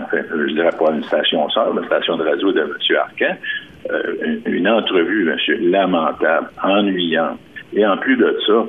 enfin, 0.00 0.18
je 0.30 0.52
dirais 0.52 0.70
pas 0.78 0.92
une 0.92 1.04
station 1.04 1.48
sœur, 1.50 1.76
une 1.76 1.84
station 1.86 2.16
de 2.16 2.24
radio 2.24 2.52
de 2.52 2.60
M. 2.60 2.96
Arcan, 2.96 3.36
euh, 3.90 4.40
une, 4.46 4.68
entrevue, 4.68 5.24
monsieur, 5.24 5.58
lamentable, 5.60 6.48
ennuyante. 6.62 7.38
Et 7.74 7.86
en 7.86 7.98
plus 7.98 8.16
de 8.16 8.34
ça, 8.46 8.64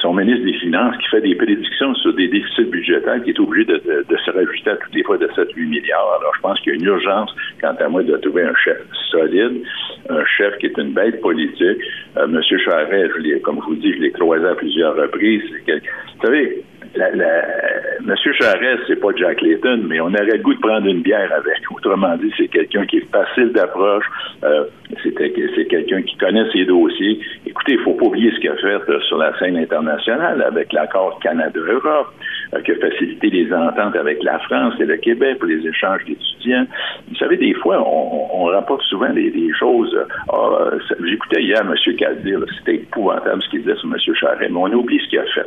son 0.00 0.14
ministre 0.14 0.44
des 0.44 0.54
Finances 0.54 0.96
qui 0.96 1.08
fait 1.08 1.20
des 1.20 1.34
prédictions 1.34 1.94
sur 1.96 2.14
des 2.14 2.28
déficits 2.28 2.64
budgétaires 2.64 3.22
qui 3.22 3.30
est 3.30 3.40
obligé 3.40 3.66
de, 3.66 4.16
se 4.24 4.30
rajouter 4.30 4.70
à 4.70 4.76
toutes 4.76 4.94
les 4.94 5.02
fois 5.02 5.18
de 5.18 5.26
7-8 5.26 5.68
milliards. 5.68 6.16
Alors, 6.18 6.32
je 6.34 6.40
pense 6.40 6.60
qu'il 6.60 6.72
y 6.72 6.76
a 6.76 6.78
une 6.78 6.86
urgence, 6.86 7.34
quant 7.60 7.74
à 7.78 7.88
moi, 7.88 8.02
de 8.02 8.16
trouver 8.16 8.44
un 8.44 8.54
chef 8.54 8.78
solide, 9.10 9.62
un 10.08 10.24
chef 10.24 10.56
qui 10.58 10.66
est 10.66 10.78
une 10.78 10.92
bête 10.92 11.20
politique. 11.20 11.82
Euh, 12.16 12.26
Monsieur 12.26 12.58
Charret, 12.58 13.10
comme 13.42 13.60
je 13.60 13.66
vous 13.66 13.76
dis, 13.76 13.92
je 13.92 14.00
l'ai 14.00 14.12
croisé 14.12 14.46
à 14.46 14.54
plusieurs 14.54 14.96
reprises. 14.96 15.42
Vous 15.66 16.26
savez, 16.26 16.62
la, 16.94 17.10
la, 17.14 17.42
Monsieur 18.02 18.32
Charest, 18.32 18.84
c'est 18.86 19.00
pas 19.00 19.08
Jack 19.16 19.42
Layton, 19.42 19.82
mais 19.86 20.00
on 20.00 20.06
aurait 20.06 20.24
le 20.24 20.38
goût 20.38 20.54
de 20.54 20.60
prendre 20.60 20.86
une 20.86 21.02
bière 21.02 21.30
avec. 21.32 21.60
Autrement 21.70 22.16
dit, 22.16 22.32
c'est 22.36 22.48
quelqu'un 22.48 22.86
qui 22.86 22.98
est 22.98 23.10
facile 23.10 23.52
d'approche. 23.52 24.04
Euh, 24.44 24.64
c'est 25.02 25.12
quelqu'un 25.66 26.02
qui 26.02 26.16
connaît 26.16 26.50
ses 26.52 26.64
dossiers. 26.64 27.20
Écoutez, 27.44 27.72
il 27.72 27.80
faut 27.80 27.94
pas 27.94 28.06
oublier 28.06 28.30
ce 28.32 28.40
qu'il 28.40 28.50
a 28.50 28.56
fait 28.56 28.90
euh, 28.90 29.00
sur 29.02 29.18
la 29.18 29.36
scène 29.38 29.56
internationale 29.56 30.42
avec 30.42 30.72
l'accord 30.72 31.18
Canada-Europe, 31.20 32.14
euh, 32.54 32.60
qui 32.62 32.72
a 32.72 32.76
facilité 32.76 33.30
les 33.30 33.52
ententes 33.52 33.96
avec 33.96 34.22
la 34.22 34.38
France 34.40 34.74
et 34.80 34.86
le 34.86 34.96
Québec 34.96 35.38
pour 35.38 35.48
les 35.48 35.66
échanges 35.66 36.04
d'étudiants. 36.06 36.66
Vous 37.08 37.16
savez, 37.16 37.36
des 37.36 37.54
fois, 37.54 37.82
on, 37.86 38.44
rapporte 38.44 38.82
souvent 38.84 39.10
des, 39.12 39.32
choses. 39.58 39.94
Ah, 40.32 40.70
j'écoutais 41.04 41.42
hier 41.42 41.60
M. 41.60 41.74
Caldir, 41.96 42.40
c'était 42.58 42.76
épouvantable 42.76 43.42
ce 43.42 43.50
qu'il 43.50 43.60
disait 43.60 43.76
sur 43.76 43.90
M. 43.92 44.14
Charest, 44.14 44.50
mais 44.50 44.56
on 44.56 44.72
oublie 44.72 44.98
ce 45.04 45.08
qu'il 45.10 45.18
a 45.18 45.24
fait. 45.24 45.46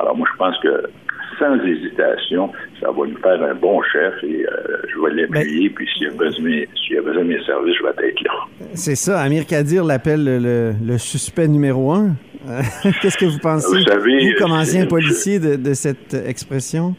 Alors 0.00 0.16
moi, 0.16 0.26
je 0.32 0.38
pense 0.38 0.58
que 0.60 0.77
sans 1.38 1.56
hésitation, 1.64 2.50
ça 2.80 2.90
va 2.90 3.06
nous 3.06 3.18
faire 3.18 3.42
un 3.42 3.54
bon 3.54 3.80
chef 3.92 4.14
et 4.22 4.46
euh, 4.46 4.76
je 4.88 5.00
vais 5.00 5.22
l'appuyer. 5.22 5.70
Puis 5.70 5.88
s'il 5.94 6.08
y, 6.08 6.10
a 6.10 6.14
besoin, 6.14 6.62
s'il 6.74 6.98
a 6.98 7.02
besoin 7.02 7.22
de 7.22 7.28
mes 7.28 7.44
services, 7.44 7.76
je 7.78 7.82
vais 7.82 8.08
être 8.08 8.20
là. 8.22 8.30
C'est 8.74 8.96
ça. 8.96 9.20
Amir 9.20 9.46
Kadir 9.46 9.84
l'appelle 9.84 10.24
le, 10.24 10.98
suspect 10.98 11.48
numéro 11.48 11.92
un. 11.92 12.14
Qu'est-ce 13.02 13.18
que 13.18 13.26
vous 13.26 13.38
pensez, 13.38 13.78
vous, 13.78 13.84
savez, 13.84 14.34
comme 14.38 14.52
ancien 14.52 14.86
policier, 14.86 15.38
de, 15.38 15.74
cette 15.74 16.14
expression? 16.14 16.94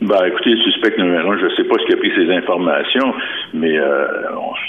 Ben, 0.00 0.24
écoutez, 0.26 0.50
le 0.50 0.62
suspect 0.70 0.94
numéro 0.96 1.32
un, 1.32 1.38
je 1.38 1.46
ne 1.46 1.50
sais 1.56 1.64
pas 1.64 1.74
ce 1.80 1.86
qui 1.86 1.92
a 1.92 1.96
pris 1.96 2.12
ces 2.14 2.32
informations, 2.32 3.12
mais 3.52 3.76
euh, 3.78 4.06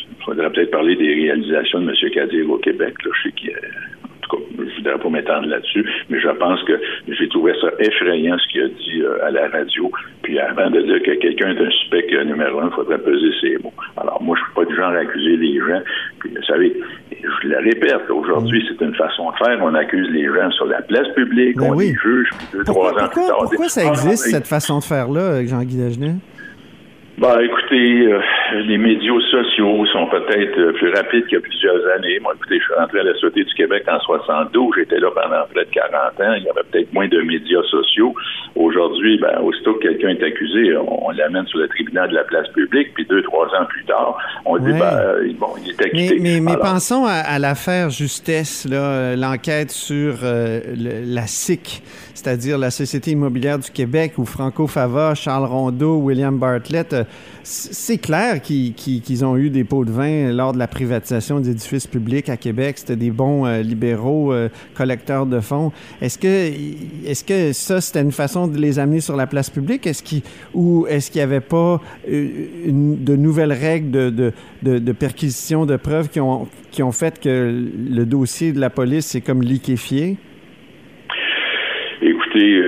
il 0.10 0.26
faudrait 0.26 0.50
peut-être 0.52 0.72
parler 0.72 0.96
des 0.96 1.14
réalisations 1.14 1.82
de 1.82 1.90
M. 1.90 2.12
Kadir 2.12 2.50
au 2.50 2.58
Québec. 2.58 2.96
Là. 3.06 3.12
Je 3.16 3.30
sais 3.30 3.36
qu'il 3.36 3.54
je 4.38 4.64
ne 4.64 4.76
voudrais 4.76 4.98
pas 4.98 5.10
m'étendre 5.10 5.48
là-dessus, 5.48 5.86
mais 6.10 6.20
je 6.20 6.30
pense 6.30 6.64
que 6.64 6.80
j'ai 7.08 7.28
trouvé 7.30 7.54
ça 7.62 7.68
effrayant 7.80 8.38
ce 8.38 8.48
qu'il 8.52 8.62
a 8.62 8.68
dit 8.68 9.02
euh, 9.02 9.26
à 9.26 9.32
la 9.32 9.48
radio. 9.50 9.92
Puis 10.24 10.40
avant 10.40 10.70
de 10.70 10.82
dire 10.82 11.02
que 11.02 11.20
quelqu'un 11.20 11.56
est 11.56 11.62
un 11.62 11.70
suspect 11.70 12.08
numéro 12.26 12.60
un, 12.60 12.68
il 12.68 12.76
faudrait 12.76 13.00
peser 13.00 13.32
ses 13.42 13.58
mots. 13.64 13.74
Alors 13.98 14.22
moi, 14.22 14.38
je 14.38 14.44
suis 14.44 14.54
pas 14.54 14.66
du 14.66 14.76
genre 14.76 14.92
à 14.92 15.00
accuser 15.00 15.38
les 15.38 15.58
gens. 15.60 15.82
Puis 16.20 16.32
vous 16.36 16.44
savez, 16.44 16.76
je 17.12 17.48
le 17.48 17.58
répète, 17.58 18.10
aujourd'hui, 18.10 18.66
c'est 18.68 18.84
une 18.84 18.96
façon 18.96 19.32
de 19.32 19.36
faire. 19.38 19.60
On 19.62 19.74
accuse 19.74 20.10
les 20.10 20.26
gens 20.26 20.52
sur 20.52 20.66
la 20.66 20.82
place 20.82 21.08
publique, 21.16 21.58
ben 21.58 21.72
on 21.72 21.80
les 21.80 21.96
juge, 21.96 22.30
puis 22.38 22.48
deux, 22.54 22.64
trois 22.64 22.92
ans 22.92 23.08
plus 23.10 23.26
tard. 23.26 23.38
Pourquoi 23.40 23.70
ça 23.70 23.86
existe, 23.86 24.30
cette 24.30 24.48
façon 24.48 24.80
de 24.80 24.84
faire-là, 24.84 25.46
Jean-Guy 25.46 25.78
Dagenet? 25.78 26.16
Ben, 27.20 27.38
écoutez, 27.42 28.08
euh, 28.08 28.22
les 28.66 28.78
médias 28.78 29.20
sociaux 29.30 29.86
sont 29.88 30.08
peut-être 30.08 30.58
euh, 30.58 30.72
plus 30.72 30.90
rapides 30.94 31.26
qu'il 31.26 31.34
y 31.34 31.38
a 31.38 31.42
plusieurs 31.42 31.86
années. 31.98 32.18
Moi, 32.22 32.32
écoutez, 32.34 32.60
je 32.60 32.64
suis 32.64 32.74
rentré 32.74 33.02
à 33.02 33.04
la 33.04 33.14
Société 33.16 33.44
du 33.44 33.54
Québec 33.56 33.84
en 33.92 34.00
72. 34.00 34.76
J'étais 34.78 35.00
là 35.00 35.12
pendant 35.14 35.44
près 35.54 35.66
de 35.66 35.70
40 35.70 35.92
ans. 36.22 36.34
Il 36.38 36.44
y 36.44 36.50
avait 36.50 36.64
peut-être 36.72 36.94
moins 36.94 37.10
de 37.10 37.20
médias 37.20 37.62
sociaux. 37.64 38.16
Aujourd'hui, 38.56 39.20
ben, 39.20 39.38
aussitôt 39.44 39.74
que 39.74 39.90
quelqu'un 39.90 40.10
est 40.12 40.24
accusé, 40.24 40.78
on, 40.78 41.10
l'amène 41.12 41.46
sur 41.48 41.60
le 41.60 41.68
tribunal 41.68 42.10
de 42.10 42.16
la 42.16 42.24
place 42.24 42.48
publique, 42.50 42.94
puis 42.94 43.06
deux, 43.06 43.22
trois 43.24 43.48
ans 43.48 43.66
plus 43.68 43.84
tard, 43.84 44.18
on 44.46 44.58
dit, 44.58 44.72
ben, 44.72 44.86
euh, 44.86 45.30
bon, 45.38 45.50
il 45.62 45.72
est 45.72 45.82
acquitté. 45.82 46.20
Mais, 46.22 46.40
mais, 46.40 46.56
pensons 46.56 47.06
à, 47.06 47.38
l'affaire 47.38 47.90
Justesse, 47.90 48.66
l'enquête 48.70 49.72
sur 49.72 50.20
la 50.24 51.28
SIC, 51.28 51.82
c'est-à-dire 52.14 52.58
la 52.58 52.72
Société 52.72 53.12
immobilière 53.12 53.60
du 53.60 53.72
Québec, 53.72 54.14
où 54.18 54.26
Franco 54.26 54.68
Fava, 54.68 55.16
Charles 55.16 55.46
Rondeau, 55.46 55.98
William 55.98 56.38
Bartlett 56.38 56.96
c'est 57.44 57.98
clair 57.98 58.42
qu'ils 58.42 59.26
ont 59.26 59.38
eu 59.38 59.50
des 59.50 59.64
pots 59.64 59.86
de 59.86 59.92
vin 59.92 60.32
lors 60.32 60.54
de 60.54 60.60
la 60.60 60.68
privatisation 60.68 61.40
des 61.40 61.56
publics 61.92 62.30
à 62.30 62.38
Québec. 62.38 62.78
C'était 62.78 62.96
des 62.96 63.12
bons 63.12 63.46
euh, 63.46 63.62
libéraux 63.62 64.32
euh, 64.34 64.50
collecteurs 64.76 65.26
de 65.26 65.40
fonds. 65.40 65.72
Est-ce 66.02 66.20
que, 66.20 66.28
est 66.28 67.28
que 67.28 67.54
ça, 67.54 67.82
c'était 67.82 68.02
une 68.02 68.12
façon 68.12 68.48
de 68.48 68.58
les 68.58 68.78
amener 68.78 69.00
sur 69.00 69.16
la 69.16 69.26
place 69.26 69.50
publique? 69.50 69.88
Est-ce 69.88 70.04
ou 70.54 70.86
est-ce 70.88 71.10
qu'il 71.10 71.20
n'y 71.20 71.24
avait 71.24 71.40
pas 71.40 71.82
euh, 72.10 72.28
de 72.68 73.16
nouvelles 73.16 73.54
règles 73.54 73.92
de, 73.92 74.34
de, 74.62 74.92
perquisition 74.92 75.66
de 75.66 75.78
preuves 75.78 76.10
qui 76.10 76.20
ont, 76.20 76.48
qui 76.72 76.84
ont 76.84 76.92
fait 76.92 77.20
que 77.20 77.52
le 77.90 78.06
dossier 78.06 78.52
de 78.52 78.60
la 78.60 78.70
police 78.70 79.08
s'est 79.08 79.22
comme 79.22 79.42
liquéfié? 79.42 80.18
Écoutez, 82.02 82.62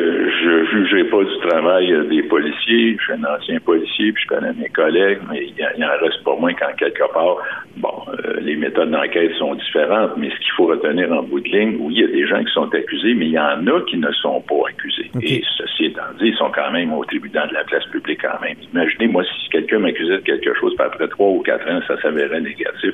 je 0.71 0.77
jugerai 0.77 1.03
pas 1.05 1.23
du 1.23 1.47
travail 1.47 1.91
euh, 1.91 2.03
des 2.05 2.23
policiers. 2.23 2.97
Je 2.97 3.03
suis 3.03 3.13
un 3.13 3.23
ancien 3.23 3.59
policier, 3.59 4.11
puis 4.11 4.23
je 4.23 4.27
connais 4.27 4.53
mes 4.53 4.69
collègues, 4.69 5.19
mais 5.29 5.45
il, 5.45 5.83
en 5.83 5.89
reste 6.01 6.23
pas 6.23 6.35
moins 6.35 6.53
qu'en 6.53 6.73
quelque 6.77 7.11
part, 7.13 7.37
bon, 7.77 7.93
euh, 8.07 8.39
les 8.41 8.55
méthodes 8.55 8.91
d'enquête 8.91 9.33
sont 9.37 9.55
différentes, 9.55 10.11
mais 10.17 10.29
ce 10.29 10.35
qu'il 10.37 10.51
faut 10.55 10.65
retenir 10.67 11.11
en 11.11 11.23
bout 11.23 11.39
de 11.39 11.49
ligne, 11.49 11.77
oui, 11.79 11.93
il 11.95 12.01
y 12.01 12.03
a 12.03 12.07
des 12.07 12.27
gens 12.27 12.43
qui 12.43 12.51
sont 12.53 12.73
accusés, 12.73 13.13
mais 13.13 13.25
il 13.25 13.33
y 13.33 13.39
en 13.39 13.65
a 13.67 13.81
qui 13.89 13.97
ne 13.97 14.11
sont 14.13 14.41
pas 14.41 14.69
accusés. 14.69 15.11
Et 15.21 15.43
ceci 15.57 15.85
étant 15.85 16.01
dit, 16.19 16.27
ils 16.27 16.37
sont 16.37 16.51
quand 16.51 16.71
même 16.71 16.93
au 16.93 17.03
tribunal 17.05 17.49
de 17.49 17.53
la 17.53 17.63
place 17.63 17.85
publique 17.85 18.21
quand 18.21 18.41
même. 18.41 18.55
Imaginez, 18.73 19.07
moi, 19.07 19.23
si 19.23 19.49
quelqu'un 19.49 19.79
m'accusait 19.79 20.17
de 20.17 20.23
quelque 20.23 20.53
chose, 20.59 20.73
puis 20.75 20.85
après 20.85 21.07
trois 21.07 21.29
ou 21.29 21.41
quatre 21.41 21.67
ans, 21.69 21.81
ça 21.87 22.01
s'avérait 22.01 22.41
négatif, 22.41 22.93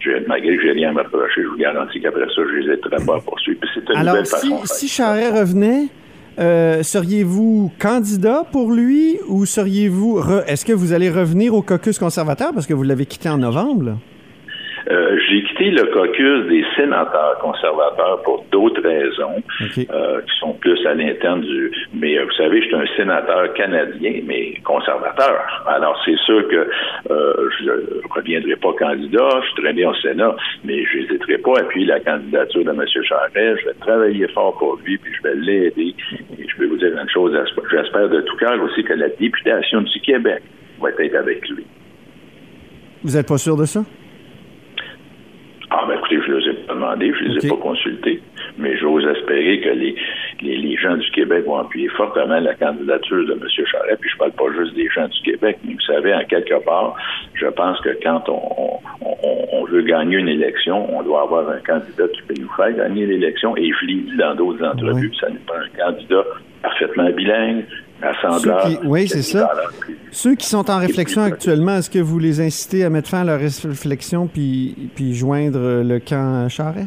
je, 0.00 0.10
malgré 0.26 0.56
que 0.56 0.62
j'ai 0.62 0.72
rien 0.72 0.90
à 0.90 0.92
m'approcher, 0.92 1.42
je 1.42 1.48
vous 1.48 1.56
garantis 1.56 2.00
qu'après 2.00 2.26
ça, 2.26 2.42
je 2.50 2.56
les 2.56 2.72
ai 2.74 2.76
pas 2.76 3.20
poursuivre. 3.20 3.60
Alors, 3.94 4.24
si, 4.24 4.52
si 4.64 4.88
Charret 4.88 5.30
revenait, 5.30 5.88
Euh, 6.38 6.82
seriez-vous 6.82 7.72
candidat 7.78 8.44
pour 8.52 8.70
lui 8.70 9.18
ou 9.28 9.46
seriez-vous... 9.46 10.20
Est-ce 10.46 10.64
que 10.64 10.72
vous 10.72 10.92
allez 10.92 11.10
revenir 11.10 11.54
au 11.54 11.62
caucus 11.62 11.98
conservateur 11.98 12.52
parce 12.52 12.66
que 12.66 12.74
vous 12.74 12.82
l'avez 12.82 13.06
quitté 13.06 13.28
en 13.28 13.38
novembre? 13.38 13.98
Euh, 14.90 15.18
J'ai 15.28 15.42
quitté 15.42 15.70
le 15.70 15.84
caucus 15.86 16.46
des 16.46 16.64
sénateurs 16.76 17.38
conservateurs 17.40 18.22
pour 18.22 18.44
d'autres 18.52 18.82
raisons 18.82 19.42
euh, 19.90 20.20
qui 20.20 20.38
sont 20.38 20.52
plus 20.54 20.84
à 20.86 20.94
l'interne 20.94 21.40
du. 21.40 21.72
Mais 21.92 22.18
euh, 22.18 22.24
vous 22.24 22.32
savez, 22.32 22.62
je 22.62 22.66
suis 22.66 22.76
un 22.76 22.86
sénateur 22.96 23.52
canadien, 23.54 24.20
mais 24.24 24.54
conservateur. 24.64 25.64
Alors 25.66 26.00
c'est 26.04 26.16
sûr 26.18 26.46
que 26.48 26.68
euh, 27.10 27.48
je 27.58 27.64
ne 27.64 28.14
reviendrai 28.14 28.56
pas 28.56 28.72
candidat. 28.74 29.28
Je 29.42 29.46
suis 29.46 29.62
très 29.62 29.72
bien 29.72 29.90
au 29.90 29.94
Sénat, 29.96 30.36
mais 30.64 30.84
je 30.84 30.98
n'hésiterai 30.98 31.38
pas 31.38 31.56
à 31.56 31.60
appuyer 31.62 31.86
la 31.86 32.00
candidature 32.00 32.64
de 32.64 32.70
M. 32.70 32.84
Charest. 33.02 33.60
Je 33.62 33.68
vais 33.68 33.74
travailler 33.80 34.28
fort 34.28 34.56
pour 34.58 34.78
lui, 34.84 34.98
puis 34.98 35.12
je 35.14 35.22
vais 35.22 35.34
l'aider. 35.34 35.94
Et 36.38 36.46
je 36.48 36.58
vais 36.58 36.66
vous 36.66 36.76
dire 36.76 36.92
une 36.96 37.10
chose. 37.10 37.36
J'espère 37.70 38.08
de 38.08 38.20
tout 38.20 38.36
cœur 38.36 38.62
aussi 38.62 38.84
que 38.84 38.94
la 38.94 39.08
députation 39.08 39.80
du 39.80 40.00
Québec 40.00 40.42
va 40.80 40.90
être 40.90 41.16
avec 41.16 41.48
lui. 41.48 41.64
Vous 43.02 43.16
n'êtes 43.16 43.28
pas 43.28 43.38
sûr 43.38 43.56
de 43.56 43.64
ça? 43.64 43.84
Ah, 45.70 45.84
ben 45.88 45.98
écoutez, 45.98 46.20
je 46.24 46.30
ne 46.30 46.36
les 46.38 46.50
ai 46.50 46.54
pas 46.64 46.74
demandé, 46.74 47.12
je 47.18 47.24
ne 47.24 47.34
les 47.34 47.44
ai 47.46 47.48
pas 47.48 47.56
consultés, 47.56 48.20
mais 48.56 48.76
j'ose 48.78 49.04
espérer 49.04 49.60
que 49.60 49.70
les, 49.70 49.96
les, 50.40 50.56
les 50.58 50.76
gens 50.76 50.96
du 50.96 51.10
Québec 51.10 51.44
vont 51.44 51.56
appuyer 51.58 51.88
fortement 51.88 52.38
la 52.38 52.54
candidature 52.54 53.26
de 53.26 53.32
M. 53.32 53.40
Charest, 53.48 54.00
puis 54.00 54.08
je 54.10 54.16
parle 54.16 54.30
pas 54.32 54.44
juste 54.56 54.74
des 54.76 54.88
gens 54.90 55.08
du 55.08 55.20
Québec, 55.22 55.58
mais 55.64 55.72
vous 55.74 55.80
savez, 55.80 56.14
en 56.14 56.24
quelque 56.24 56.62
part, 56.64 56.94
je 57.34 57.46
pense 57.48 57.80
que 57.80 57.90
quand 58.02 58.28
on, 58.28 58.78
on, 59.00 59.06
on- 59.24 59.46
on 59.52 59.64
veut 59.64 59.82
gagner 59.82 60.18
une 60.18 60.28
élection, 60.28 60.86
on 60.96 61.02
doit 61.02 61.22
avoir 61.22 61.48
un 61.50 61.58
candidat 61.58 62.06
qui 62.14 62.22
peut 62.22 62.34
nous 62.40 62.50
faire 62.56 62.72
gagner 62.72 63.04
l'élection, 63.06 63.56
et 63.56 63.68
je 63.80 63.86
l'ai 63.86 63.94
dit 63.94 64.16
dans 64.16 64.36
d'autres 64.36 64.64
entrevues, 64.64 65.08
Oui. 65.10 65.18
ça 65.20 65.28
n'est 65.28 65.40
pas 65.46 65.54
un 65.58 65.84
candidat 65.84 66.22
parfaitement 66.62 67.10
bilingue, 67.10 67.64
Ceux 68.38 68.52
qui- 68.64 68.78
oui, 68.86 69.08
c'est 69.08 69.22
ça. 69.22 69.50
Ceux 70.10 70.34
qui 70.34 70.46
sont 70.46 70.70
en 70.70 70.78
réflexion 70.78 71.22
actuellement, 71.22 71.76
est-ce 71.78 71.90
que 71.90 71.98
vous 71.98 72.18
les 72.18 72.40
incitez 72.40 72.84
à 72.84 72.90
mettre 72.90 73.08
fin 73.08 73.22
à 73.22 73.24
leur 73.24 73.40
réflexion 73.40 74.26
puis, 74.26 74.90
puis 74.94 75.14
joindre 75.14 75.82
le 75.82 75.98
camp 75.98 76.48
Charret? 76.48 76.86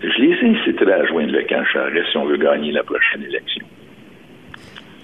Je 0.00 0.22
les 0.22 0.34
inciterai 0.34 0.92
à 0.92 1.06
joindre 1.06 1.32
le 1.32 1.42
camp 1.48 1.64
Charest 1.72 2.06
si 2.10 2.16
on 2.18 2.26
veut 2.26 2.36
gagner 2.36 2.72
la 2.72 2.82
prochaine 2.82 3.22
élection. 3.22 3.64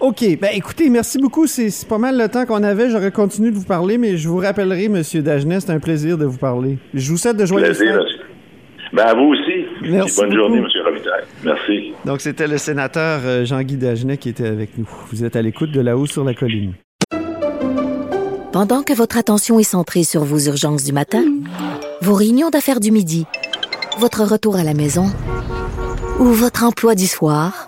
OK. 0.01 0.25
Ben 0.41 0.51
écoutez, 0.55 0.89
merci 0.91 1.19
beaucoup. 1.19 1.47
C'est 1.47 1.89
pas 1.89 1.99
mal 1.99 2.17
le 2.17 2.29
temps 2.29 2.47
qu'on 2.47 2.63
avait. 2.63 2.91
J'aurais 2.91 3.11
continué 3.13 3.51
de 3.51 3.57
vous 3.57 3.65
parler, 3.67 3.99
mais 3.99 4.17
je 4.17 4.29
vous 4.29 4.39
rappellerai, 4.39 4.85
M. 4.85 5.03
Dagenet, 5.23 5.61
c'est 5.61 5.73
un 5.73 5.81
plaisir 5.81 6.17
de 6.19 6.25
vous 6.25 6.39
parler. 6.39 6.79
Je 6.95 7.11
vous 7.11 7.17
souhaite 7.17 7.37
de 7.37 7.45
joindre 7.47 7.67
Plaisir, 7.67 7.95
monsieur. 7.97 8.19
Ben, 8.93 9.03
à 9.05 9.15
vous 9.15 9.35
Merci 9.83 10.17
Bonne 10.17 10.29
beaucoup. 10.31 10.39
journée, 10.41 10.59
M. 10.59 10.67
Robitaille. 10.85 11.25
Merci. 11.45 11.93
Donc, 12.05 12.21
c'était 12.21 12.47
le 12.49 12.59
sénateur 12.59 13.21
euh, 13.25 13.45
Jean-Guy 13.45 13.77
Dagenet 13.77 14.17
qui 14.19 14.29
était 14.29 14.47
avec 14.47 14.77
nous. 14.79 14.89
Vous 15.11 15.25
êtes 15.25 15.37
à 15.37 15.43
l'écoute 15.43 15.71
de 15.71 15.81
là-haut 15.81 16.07
sur 16.07 16.25
la 16.25 16.35
colline. 16.35 16.75
Pendant 18.53 18.83
que 18.83 18.93
votre 18.93 19.17
attention 19.19 19.59
est 19.59 19.63
centrée 19.65 20.03
sur 20.05 20.25
vos 20.25 20.39
urgences 20.39 20.83
du 20.85 20.93
matin, 20.93 21.23
vos 22.01 22.15
réunions 22.15 22.51
d'affaires 22.51 22.81
du 22.81 22.91
midi, 22.91 23.27
votre 23.99 24.25
retour 24.25 24.57
à 24.57 24.65
la 24.65 24.75
maison 24.75 25.07
ou 26.19 26.25
votre 26.25 26.65
emploi 26.65 26.95
du 26.95 27.07
soir, 27.07 27.68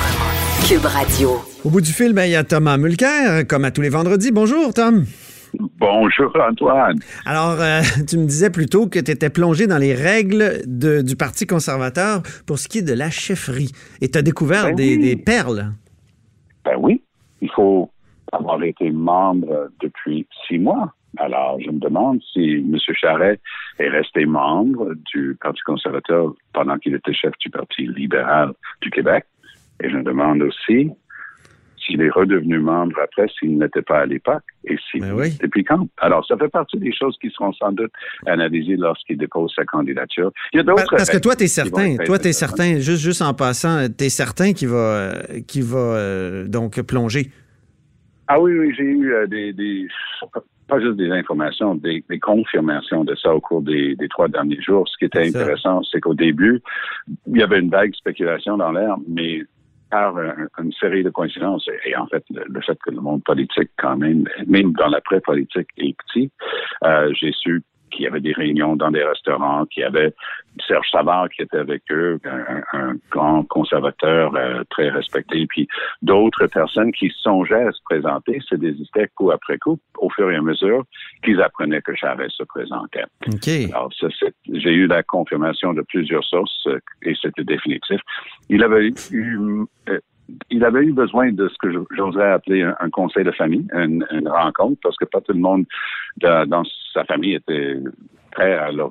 Cube 0.67 0.85
Radio. 0.85 1.29
Au 1.65 1.69
bout 1.69 1.81
du 1.81 1.91
fil, 1.91 2.13
ben, 2.13 2.25
il 2.25 2.31
y 2.31 2.35
a 2.35 2.43
Thomas 2.43 2.77
Mulcair, 2.77 3.45
comme 3.47 3.65
à 3.65 3.71
tous 3.71 3.81
les 3.81 3.89
vendredis. 3.89 4.31
Bonjour, 4.31 4.73
Tom. 4.73 5.05
Bonjour 5.79 6.31
Antoine. 6.49 6.97
Alors, 7.25 7.59
euh, 7.59 7.81
tu 8.07 8.17
me 8.17 8.25
disais 8.25 8.49
plutôt 8.49 8.87
que 8.87 8.99
tu 8.99 9.11
étais 9.11 9.29
plongé 9.29 9.67
dans 9.67 9.77
les 9.77 9.93
règles 9.93 10.61
de- 10.65 11.01
du 11.01 11.15
Parti 11.15 11.45
conservateur 11.45 12.21
pour 12.47 12.57
ce 12.57 12.67
qui 12.67 12.79
est 12.79 12.81
de 12.83 12.93
la 12.93 13.09
chefferie. 13.09 13.71
Et 14.01 14.09
tu 14.09 14.17
as 14.17 14.21
découvert 14.21 14.65
Ben 14.65 14.75
des, 14.75 14.95
oui. 14.95 15.03
des 15.03 15.15
perles. 15.17 15.71
Ben 16.65 16.75
oui, 16.77 17.01
il 17.41 17.49
faut 17.51 17.91
avoir 18.31 18.61
été 18.63 18.89
membre 18.91 19.69
depuis 19.81 20.25
six 20.47 20.57
mois. 20.59 20.93
Alors, 21.17 21.59
je 21.59 21.69
me 21.69 21.79
demande 21.79 22.21
si 22.31 22.39
M. 22.59 22.77
Charret 22.99 23.39
est 23.79 23.89
resté 23.89 24.25
membre 24.25 24.93
du 25.13 25.37
Parti 25.41 25.59
conservateur 25.65 26.33
pendant 26.53 26.77
qu'il 26.77 26.95
était 26.95 27.13
chef 27.13 27.33
du 27.41 27.49
Parti 27.49 27.85
libéral 27.87 28.53
du 28.81 28.89
Québec. 28.89 29.25
Et 29.83 29.89
je 29.89 29.97
me 29.97 30.03
demande 30.03 30.41
aussi 30.43 30.89
s'il 31.85 32.01
est 32.01 32.09
redevenu 32.11 32.59
membre 32.59 32.95
après, 33.03 33.27
s'il 33.39 33.57
n'était 33.57 33.81
pas 33.81 34.01
à 34.01 34.05
l'époque, 34.05 34.43
et 34.65 34.77
si 34.91 34.99
Ben 34.99 35.13
oui. 35.13 35.37
depuis 35.41 35.63
quand. 35.63 35.87
Alors, 35.97 36.25
ça 36.27 36.37
fait 36.37 36.47
partie 36.49 36.77
des 36.77 36.93
choses 36.93 37.17
qui 37.19 37.29
seront 37.31 37.51
sans 37.53 37.71
doute 37.71 37.91
analysées 38.27 38.75
lorsqu'il 38.77 39.17
dépose 39.17 39.51
sa 39.55 39.65
candidature. 39.65 40.31
Il 40.53 40.57
y 40.57 40.59
a 40.59 40.63
d'autres 40.63 40.85
Parce 40.89 41.09
que 41.09 41.17
toi, 41.17 41.35
tu 41.35 41.45
es 41.45 41.47
certain, 41.47 41.97
toi, 42.05 42.19
tu 42.19 42.27
es 42.27 42.33
certain, 42.33 42.75
juste, 42.75 43.01
juste 43.01 43.21
en 43.23 43.33
passant, 43.33 43.87
tu 43.89 44.05
es 44.05 44.09
certain 44.09 44.53
qu'il 44.53 44.67
va, 44.67 45.13
va 45.13 45.77
euh, 45.79 46.47
donc 46.47 46.79
plonger. 46.83 47.31
Ah 48.27 48.39
oui, 48.39 48.51
oui, 48.57 48.73
j'ai 48.77 48.83
eu 48.83 49.13
euh, 49.13 49.25
des, 49.27 49.51
des- 49.51 49.87
pas 50.67 50.79
juste 50.79 50.95
des 50.97 51.09
informations, 51.11 51.75
des, 51.75 52.03
des 52.07 52.19
confirmations 52.19 53.03
de 53.03 53.13
ça 53.15 53.33
au 53.35 53.41
cours 53.41 53.61
des, 53.61 53.95
des 53.95 54.07
trois 54.07 54.29
derniers 54.29 54.61
jours. 54.61 54.87
Ce 54.87 54.95
qui 54.97 55.05
était 55.05 55.27
intéressant, 55.27 55.81
c'est 55.91 55.99
qu'au 55.99 56.13
début, 56.13 56.61
il 57.27 57.37
y 57.37 57.43
avait 57.43 57.59
une 57.59 57.69
vague 57.69 57.93
spéculation 57.95 58.55
dans 58.55 58.71
l'air, 58.71 58.95
mais 59.09 59.41
par 59.91 60.17
un- 60.17 60.47
une 60.63 60.71
série 60.73 61.03
de 61.03 61.09
coïncidences, 61.11 61.67
et, 61.85 61.95
en 61.95 62.07
fait, 62.07 62.23
le, 62.31 62.61
fait 62.61 62.79
que 62.83 62.91
le 62.91 63.01
monde 63.01 63.23
politique, 63.23 63.69
quand 63.77 63.97
même, 63.97 64.23
même 64.47 64.71
dans 64.73 64.87
l'après-politique, 64.87 65.67
est 65.77 65.95
petit, 66.03 66.31
euh, 66.85 67.11
j'ai 67.13 67.31
su 67.33 67.61
qu'il 67.91 68.05
y 68.05 68.07
avait 68.07 68.21
des 68.21 68.33
réunions 68.33 68.75
dans 68.75 68.91
des 68.91 69.03
restaurants, 69.03 69.65
qu'il 69.65 69.81
y 69.81 69.85
avait 69.85 70.13
Serge 70.67 70.87
Savard 70.91 71.29
qui 71.29 71.43
était 71.43 71.57
avec 71.57 71.83
eux, 71.91 72.19
un, 72.73 72.93
grand 73.09 73.43
conservateur 73.43 74.35
euh, 74.35 74.63
très 74.69 74.89
respecté, 74.89 75.45
puis 75.47 75.67
d'autres 76.01 76.47
personnes 76.47 76.91
qui 76.91 77.11
songeaient 77.21 77.67
à 77.67 77.71
se 77.71 77.81
présenter, 77.83 78.39
se 78.41 78.55
désistaient 78.55 79.09
coup 79.15 79.31
après 79.31 79.57
coup, 79.57 79.79
au 79.97 80.09
fur 80.09 80.29
et 80.31 80.35
à 80.35 80.41
mesure 80.41 80.83
qu'ils 81.23 81.41
apprenaient 81.41 81.81
que 81.81 81.95
Chavez 81.95 82.27
se 82.29 82.43
présentait. 82.43 83.03
OK. 83.27 83.47
Alors, 83.73 83.91
ça, 83.93 84.07
c'est- 84.19 84.33
j'ai 84.51 84.71
eu 84.71 84.87
la 84.87 85.03
confirmation 85.03 85.73
de 85.73 85.81
plusieurs 85.81 86.23
sources 86.23 86.67
euh, 86.67 86.79
et 87.03 87.13
c'était 87.21 87.43
définitif. 87.43 87.99
Il 88.49 88.63
avait 88.63 88.91
eu, 89.11 89.65
euh, 89.89 89.99
il 90.49 90.63
avait 90.63 90.83
eu 90.83 90.93
besoin 90.93 91.31
de 91.31 91.47
ce 91.47 91.55
que 91.61 91.71
j'oserais 91.95 92.31
appeler 92.31 92.63
un, 92.63 92.75
un 92.79 92.89
conseil 92.89 93.23
de 93.23 93.31
famille, 93.31 93.65
une, 93.73 94.05
une 94.11 94.27
rencontre, 94.27 94.77
parce 94.83 94.97
que 94.97 95.05
pas 95.05 95.21
tout 95.21 95.33
le 95.33 95.39
monde 95.39 95.65
dans, 96.17 96.47
dans 96.47 96.63
sa 96.93 97.03
famille 97.05 97.35
était 97.35 97.77
prêt 98.31 98.53
à 98.53 98.71
le 98.71 98.83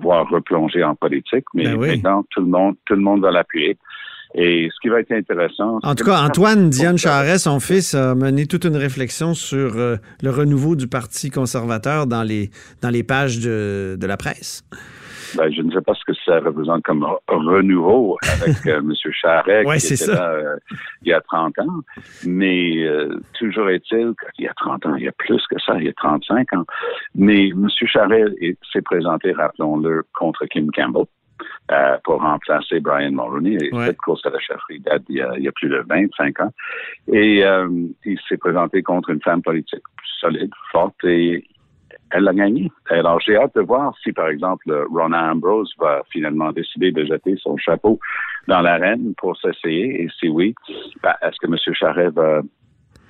voir 0.00 0.28
replonger 0.28 0.82
en 0.82 0.94
politique, 0.94 1.44
mais 1.54 1.64
Ben 1.64 1.76
oui. 1.76 1.88
maintenant 1.90 2.24
tout 2.30 2.40
le 2.40 2.48
monde, 2.48 2.74
tout 2.84 2.94
le 2.94 3.00
monde 3.02 3.20
va 3.22 3.30
l'appuyer. 3.30 3.76
Et 4.34 4.68
ce 4.74 4.80
qui 4.82 4.88
va 4.88 5.00
être 5.00 5.12
intéressant. 5.12 5.78
En 5.82 5.94
tout 5.94 6.04
cas, 6.04 6.20
Antoine 6.20 6.68
Diane 6.68 6.98
Charest, 6.98 7.44
son 7.44 7.60
fils, 7.60 7.94
a 7.94 8.14
mené 8.14 8.46
toute 8.46 8.64
une 8.64 8.76
réflexion 8.76 9.32
sur 9.32 9.76
euh, 9.76 9.96
le 10.22 10.30
renouveau 10.30 10.76
du 10.76 10.88
Parti 10.88 11.30
conservateur 11.30 12.06
dans 12.06 12.22
les, 12.22 12.50
dans 12.82 12.90
les 12.90 13.02
pages 13.02 13.38
de, 13.38 13.96
de 13.98 14.06
la 14.06 14.16
presse. 14.18 14.62
Ben, 15.36 15.52
je 15.52 15.62
ne 15.62 15.70
sais 15.70 15.80
pas 15.82 15.94
ce 15.94 16.04
que 16.04 16.14
ça 16.24 16.38
représente 16.40 16.82
comme 16.84 17.04
re- 17.04 17.18
renouveau 17.28 18.16
avec 18.42 18.56
euh, 18.66 18.78
M. 18.78 18.92
Charret, 19.12 19.64
Ouais, 19.66 19.78
qui 19.78 19.86
était 19.88 19.96
ça. 19.96 20.14
là 20.14 20.30
euh, 20.32 20.56
il 21.02 21.08
y 21.08 21.12
a 21.12 21.20
30 21.20 21.58
ans. 21.60 21.80
Mais 22.24 22.84
euh, 22.86 23.18
toujours 23.38 23.68
est-il 23.70 24.14
qu'il 24.34 24.44
y 24.44 24.48
a 24.48 24.54
30 24.54 24.86
ans, 24.86 24.94
il 24.96 25.04
y 25.04 25.08
a 25.08 25.12
plus 25.12 25.44
que 25.48 25.58
ça, 25.60 25.74
il 25.78 25.84
y 25.84 25.88
a 25.88 25.92
35 25.94 26.52
ans. 26.54 26.64
Mais 27.14 27.48
M. 27.48 27.68
Charret 27.86 28.24
est- 28.40 28.58
s'est 28.72 28.82
présenté, 28.82 29.32
rappelons-le, 29.32 30.04
contre 30.14 30.46
Kim 30.46 30.70
Campbell. 30.72 31.04
euh, 31.70 31.98
pour 32.04 32.22
remplacer 32.22 32.80
Brian 32.80 33.10
Mulroney. 33.10 33.58
Et 33.60 33.74
Ouais. 33.74 33.86
cette 33.86 33.98
course 33.98 34.24
à 34.24 34.30
la 34.30 34.38
chefferie 34.38 34.80
date 34.80 35.02
d'il 35.06 35.16
y 35.16 35.20
a, 35.20 35.32
il 35.36 35.42
y 35.44 35.48
a 35.48 35.52
plus 35.52 35.68
de 35.68 35.84
25 35.86 36.40
ans. 36.40 36.52
Et 37.12 37.44
euh, 37.44 37.68
il 38.06 38.18
s'est 38.28 38.38
présenté 38.38 38.82
contre 38.82 39.10
une 39.10 39.20
femme 39.20 39.42
politique 39.42 39.82
solide, 40.20 40.50
forte, 40.72 40.94
et 41.04 41.44
elle 42.10 42.24
l'a 42.24 42.34
gagné. 42.34 42.70
Alors, 42.90 43.20
j'ai 43.20 43.36
hâte 43.36 43.54
de 43.54 43.62
voir 43.62 43.94
si, 44.02 44.12
par 44.12 44.28
exemple, 44.28 44.70
Rona 44.90 45.32
Ambrose 45.32 45.72
va 45.78 46.02
finalement 46.10 46.52
décider 46.52 46.92
de 46.92 47.04
jeter 47.04 47.34
son 47.38 47.56
chapeau 47.56 47.98
dans 48.48 48.60
l'arène 48.60 49.14
pour 49.16 49.36
s'essayer. 49.36 50.02
Et 50.02 50.08
si 50.18 50.28
oui, 50.28 50.54
ben, 51.02 51.14
est-ce 51.22 51.36
que 51.40 51.46
M. 51.46 51.74
Charret 51.74 52.10
va 52.10 52.42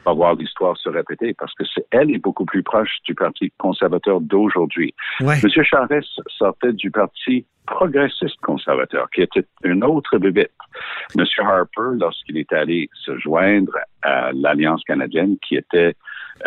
va 0.07 0.13
voir 0.13 0.35
l'histoire 0.35 0.77
se 0.77 0.89
répéter? 0.89 1.35
Parce 1.35 1.53
que 1.55 1.65
c'est, 1.75 1.85
elle 1.91 2.11
est 2.11 2.19
beaucoup 2.19 2.45
plus 2.45 2.63
proche 2.63 2.99
du 3.05 3.15
Parti 3.15 3.53
conservateur 3.59 4.21
d'aujourd'hui. 4.21 4.95
Ouais. 5.21 5.35
Monsieur 5.43 5.65
Charest 5.65 6.21
sortait 6.29 6.73
du 6.73 6.91
Parti 6.91 7.45
progressiste 7.67 8.41
conservateur, 8.43 9.11
qui 9.11 9.23
était 9.23 9.45
une 9.65 9.83
autre 9.83 10.19
bébête. 10.19 10.53
Monsieur 11.17 11.43
Harper, 11.43 11.99
lorsqu'il 11.99 12.39
est 12.39 12.53
allé 12.53 12.89
se 13.05 13.19
joindre 13.19 13.77
à 14.03 14.31
l'Alliance 14.33 14.85
canadienne, 14.85 15.37
qui 15.47 15.57
était 15.57 15.95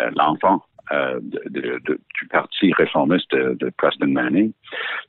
euh, 0.00 0.10
l'enfant 0.16 0.62
euh, 0.92 1.20
de, 1.22 1.40
de, 1.50 1.60
de, 1.86 2.00
du 2.20 2.26
parti 2.30 2.72
réformiste 2.72 3.30
de, 3.32 3.56
de 3.60 3.70
Preston 3.78 4.08
Manning. 4.08 4.52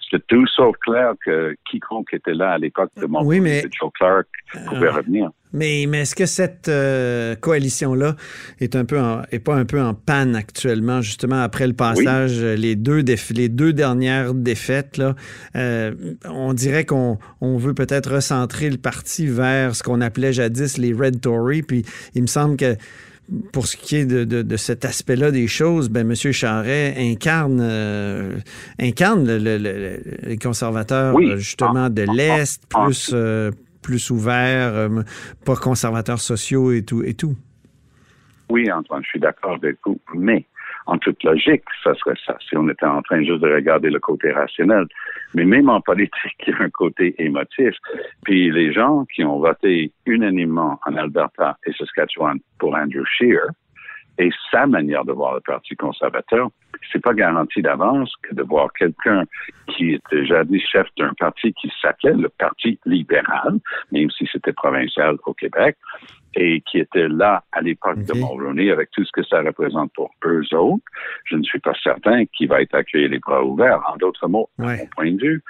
C'était 0.09 0.23
tout 0.27 0.45
sauf 0.47 0.75
clair 0.85 1.13
que 1.25 1.55
quiconque 1.69 2.13
était 2.13 2.33
là 2.33 2.51
à 2.51 2.57
l'époque 2.57 2.91
de 2.97 3.05
mon 3.05 3.23
Oui, 3.23 3.39
mais- 3.39 3.63
de 3.63 3.69
Joe 3.79 3.91
Clark 3.95 4.27
pouvait 4.67 4.89
Ah. 4.91 4.97
revenir. 4.97 5.29
Mais, 5.53 5.85
mais 5.85 6.03
est-ce 6.03 6.15
que 6.15 6.25
cette 6.27 6.69
euh, 6.69 7.35
coalition-là 7.35 8.15
est 8.61 8.73
un 8.77 8.85
peu 8.85 8.97
en- 8.97 9.23
est 9.33 9.39
pas 9.39 9.55
un 9.55 9.65
peu 9.65 9.81
en 9.81 9.93
panne 9.93 10.33
actuellement, 10.33 11.01
justement 11.01 11.41
après 11.41 11.67
le 11.67 11.73
passage, 11.73 12.41
euh, 12.41 12.55
les 12.55 12.77
deux 12.77 13.01
déf- 13.01 13.33
les 13.35 13.49
deux 13.49 13.73
dernières 13.73 14.33
défaites 14.33 14.95
là, 14.97 15.13
on 16.25 16.53
dirait 16.53 16.85
qu'on 16.85 17.17
on 17.41 17.57
veut 17.57 17.73
peut-être 17.73 18.13
recentrer 18.15 18.69
le 18.69 18.77
parti 18.77 19.27
vers 19.27 19.75
ce 19.75 19.83
qu'on 19.83 19.99
appelait 20.01 20.31
jadis 20.33 20.77
les 20.77 20.93
Red 20.93 21.21
Tories, 21.21 21.63
puis 21.63 21.83
il 22.15 22.21
me 22.21 22.27
semble 22.27 22.55
que 22.55 22.75
pour 23.53 23.67
ce 23.67 23.77
qui 23.77 23.95
est 23.95 24.05
de, 24.05 24.23
de- 24.25 24.41
de 24.41 24.57
cet 24.57 24.83
aspect-là 24.85 25.31
des 25.31 25.47
choses, 25.47 25.89
ben 25.89 26.09
M. 26.09 26.15
Charret 26.15 26.95
incarne, 26.97 27.59
euh, 27.61 28.37
incarne 28.79 29.25
le- 29.25 29.37
le- 29.37 29.57
le- 29.57 30.27
les 30.27 30.37
conservateurs, 30.37 31.15
Oui. 31.15 31.29
euh, 31.31 31.37
justement, 31.37 31.89
de 31.89 32.05
En- 32.05 32.09
en- 32.09 32.13
l'Est, 32.13 32.61
en- 32.73 32.85
plus, 32.85 33.11
euh, 33.13 33.51
plus 33.81 34.09
ouverts, 34.09 34.73
euh, 34.75 35.01
pas 35.45 35.55
conservateurs 35.55 36.19
sociaux 36.19 36.71
et 36.71 36.83
tout. 36.83 37.03
Et 37.03 37.13
tout. 37.13 37.35
Oui, 38.49 38.69
Antoine, 38.71 39.01
je 39.03 39.09
suis 39.09 39.19
d'accord 39.19 39.53
avec 39.55 39.77
vous, 39.85 39.99
mais 40.15 40.45
en 40.87 40.97
toute 40.97 41.23
logique, 41.23 41.63
ça 41.83 41.93
serait 41.95 42.15
ça, 42.25 42.37
si 42.47 42.57
on 42.57 42.67
était 42.69 42.85
en 42.85 43.01
train 43.01 43.23
juste 43.23 43.41
de 43.41 43.53
regarder 43.53 43.89
le 43.89 43.99
côté 43.99 44.31
rationnel. 44.31 44.85
Mais 45.33 45.45
même 45.45 45.69
en 45.69 45.81
politique, 45.81 46.35
il 46.47 46.53
y 46.53 46.53
a 46.53 46.63
un 46.63 46.69
côté 46.69 47.15
émotif. 47.19 47.75
Puis 48.23 48.51
les 48.51 48.73
gens 48.73 49.05
qui 49.13 49.23
ont 49.23 49.39
voté 49.39 49.91
unanimement 50.05 50.79
en 50.85 50.95
Alberta 50.95 51.57
et 51.65 51.73
Saskatchewan 51.73 52.39
pour 52.59 52.75
Andrew 52.75 53.05
Scheer, 53.05 53.47
et 54.17 54.29
sa 54.51 54.67
manière 54.67 55.05
de 55.05 55.13
voir 55.13 55.35
le 55.35 55.41
Parti 55.41 55.75
conservateur, 55.75 56.49
c'est 56.91 57.01
pas 57.01 57.13
garanti 57.13 57.61
d'avance 57.61 58.13
que 58.21 58.35
de 58.35 58.43
voir 58.43 58.71
quelqu'un 58.73 59.23
qui 59.67 59.93
était 59.93 60.25
jadis 60.25 60.61
chef 60.61 60.87
d'un 60.97 61.13
parti 61.17 61.53
qui 61.53 61.71
s'appelait 61.81 62.13
le 62.13 62.29
Parti 62.29 62.79
libéral, 62.85 63.59
même 63.91 64.09
si 64.11 64.27
c'était 64.31 64.53
provincial 64.53 65.17
au 65.25 65.33
Québec, 65.33 65.77
et 66.35 66.61
qui 66.61 66.79
était 66.79 67.07
là 67.09 67.43
à 67.51 67.61
l'époque 67.61 67.99
de. 68.03 68.13
Mulroney 68.13 68.71
avec 68.71 68.89
tout 68.91 69.03
ce 69.03 69.11
que 69.11 69.23
ça 69.23 69.41
représente 69.41 69.91
pour 69.93 70.11
eux 70.25 70.43
autres, 70.53 70.83
je 71.25 71.35
ne 71.35 71.43
suis 71.43 71.59
pas 71.59 71.73
certain 71.83 72.25
qu'il 72.25 72.47
va 72.47 72.61
être 72.61 72.73
accueilli 72.75 73.09
les 73.09 73.19
bras 73.19 73.43
ouverts. 73.43 73.81
En 73.91 73.97
d'autres 73.97 74.27
mots, 74.27 74.49
Ouais. 74.57 74.77
mon 74.77 74.85
point 74.87 75.11
de 75.11 75.21
vue, 75.21 75.43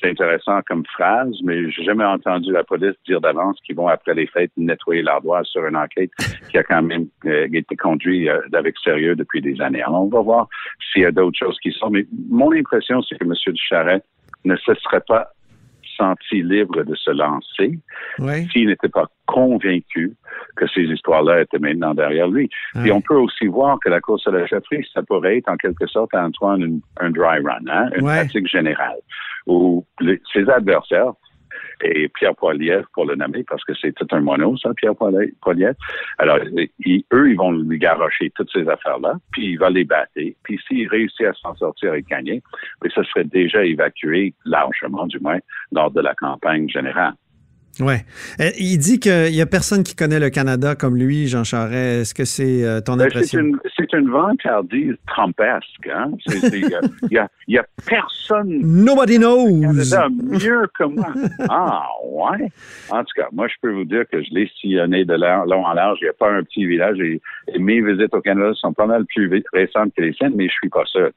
c'est 0.00 0.10
intéressant 0.10 0.60
comme 0.66 0.84
phrase, 0.86 1.34
mais 1.42 1.70
j'ai 1.70 1.84
jamais 1.84 2.04
entendu 2.04 2.52
la 2.52 2.64
police 2.64 2.94
dire 3.06 3.20
d'avance 3.20 3.58
qu'ils 3.64 3.76
vont, 3.76 3.88
après 3.88 4.14
les 4.14 4.26
fêtes, 4.26 4.52
nettoyer 4.56 5.02
l'ardoise 5.02 5.46
sur 5.46 5.66
une 5.66 5.76
enquête 5.76 6.10
qui 6.50 6.58
a 6.58 6.62
quand 6.62 6.82
même 6.82 7.06
euh, 7.26 7.48
été 7.52 7.76
conduite 7.76 8.28
euh, 8.28 8.40
avec 8.52 8.76
sérieux 8.78 9.16
depuis 9.16 9.40
des 9.40 9.60
années. 9.60 9.82
Alors, 9.82 10.04
on 10.04 10.08
va 10.08 10.20
voir 10.20 10.48
s'il 10.92 11.02
y 11.02 11.06
a 11.06 11.10
d'autres 11.10 11.38
choses 11.38 11.58
qui 11.60 11.72
sont. 11.72 11.90
Mais 11.90 12.06
mon 12.30 12.52
impression, 12.52 13.02
c'est 13.02 13.18
que 13.18 13.24
M. 13.24 13.34
Ducharret 13.46 14.02
ne 14.44 14.56
se 14.56 14.74
serait 14.74 15.02
pas 15.06 15.32
senti 15.98 16.42
libre 16.42 16.82
de 16.84 16.94
se 16.94 17.10
lancer 17.10 17.78
Ouais. 18.18 18.46
s'il 18.52 18.68
n'était 18.68 18.88
pas 18.88 19.06
convaincu 19.26 20.14
que 20.56 20.66
ces 20.68 20.82
histoires-là 20.82 21.42
étaient 21.42 21.58
maintenant 21.58 21.94
derrière 21.94 22.28
lui. 22.28 22.48
Et 22.84 22.90
on 22.92 23.00
peut 23.00 23.14
aussi 23.16 23.46
voir 23.46 23.78
que 23.84 23.90
la 23.90 24.00
course 24.00 24.26
à 24.26 24.30
la 24.30 24.46
chefferie, 24.46 24.86
ça 24.94 25.02
pourrait 25.02 25.38
être 25.38 25.48
en 25.48 25.56
quelque 25.56 25.86
sorte, 25.86 26.14
Antoine, 26.14 26.62
une- 26.62 26.80
un 27.00 27.10
dry 27.10 27.38
run, 27.44 27.64
hein, 27.68 27.90
une 27.96 28.04
Ouais. 28.06 28.16
pratique 28.20 28.46
générale, 28.48 28.98
où 29.46 29.84
les- 30.00 30.20
ses 30.32 30.48
adversaires, 30.48 31.12
et 31.82 32.08
Pierre 32.08 32.34
Poilievre, 32.34 32.86
pour 32.92 33.06
le 33.06 33.14
nommer, 33.14 33.44
parce 33.44 33.64
que 33.64 33.72
c'est 33.80 33.92
tout 33.92 34.06
un 34.10 34.20
mono, 34.20 34.56
ça, 34.56 34.72
Pierre 34.74 34.92
Poili- 34.92 35.32
Poilievre. 35.40 35.76
Alors, 36.18 36.38
eux, 36.38 37.30
ils 37.30 37.36
vont 37.36 37.52
lui 37.52 37.78
garocher 37.78 38.30
toutes 38.34 38.50
ces 38.52 38.68
affaires-là, 38.68 39.14
puis 39.32 39.52
il 39.52 39.58
va 39.58 39.70
les 39.70 39.84
battre. 39.84 40.12
Puis 40.42 40.60
s'il 40.66 40.88
réussit 40.88 41.26
à 41.26 41.32
s'en 41.34 41.54
sortir 41.54 41.94
et 41.94 42.02
gagner, 42.02 42.42
puis 42.80 42.92
ça 42.94 43.04
serait 43.04 43.24
déjà 43.24 43.64
évacué 43.64 44.34
largement, 44.44 45.06
du 45.06 45.18
moins, 45.20 45.38
lors 45.72 45.90
de 45.90 46.00
la 46.00 46.14
campagne 46.14 46.68
générale. 46.68 47.14
Ouais. 47.80 48.04
Euh, 48.40 48.50
il 48.58 48.78
dit 48.78 48.98
qu'il 49.00 49.30
n'y 49.32 49.40
a 49.40 49.46
personne 49.46 49.82
qui 49.84 49.94
connaît 49.94 50.18
le 50.20 50.30
Canada 50.30 50.74
comme 50.74 50.96
lui, 50.96 51.28
Jean 51.28 51.44
Charest. 51.44 52.00
Est-ce 52.02 52.14
que 52.14 52.24
c'est 52.24 52.64
euh, 52.64 52.80
ton 52.80 52.96
Ben, 52.96 53.04
impression? 53.06 53.40
C'est 53.76 53.92
une, 53.92 54.00
une 54.00 54.10
vantardise 54.10 54.94
trumpesque. 55.06 55.88
Hein? 55.94 56.10
Il 56.50 57.18
y 57.48 57.58
a- 57.58 57.64
personne 57.86 58.60
Nobody 58.62 59.18
knows. 59.18 59.60
Canada 59.60 60.08
mieux 60.10 60.66
que 60.78 60.84
moi. 60.84 61.12
Ah, 61.48 61.84
ouais? 62.04 62.48
En 62.90 63.00
tout 63.00 63.12
cas, 63.16 63.28
moi, 63.32 63.46
je 63.48 63.54
peux 63.62 63.72
vous 63.72 63.84
dire 63.84 64.04
que 64.10 64.22
je 64.22 64.28
l'ai 64.32 64.50
sillonné 64.60 65.04
de 65.04 65.14
long 65.14 65.64
en 65.64 65.72
large. 65.72 65.98
Il 66.00 66.04
n'y 66.04 66.10
a 66.10 66.14
pas 66.14 66.30
un 66.30 66.42
petit 66.42 66.66
village. 66.66 66.98
Et, 67.00 67.20
et 67.54 67.58
mes 67.58 67.80
visites 67.80 68.12
au 68.14 68.20
Canada 68.20 68.52
sont 68.54 68.72
pas 68.72 68.86
mal 68.86 69.04
plus 69.06 69.30
récentes 69.52 69.92
que 69.96 70.02
les 70.02 70.12
siennes, 70.14 70.32
mais 70.36 70.46
je 70.48 70.52
suis 70.52 70.68
pas 70.68 70.84
seul. 70.92 71.12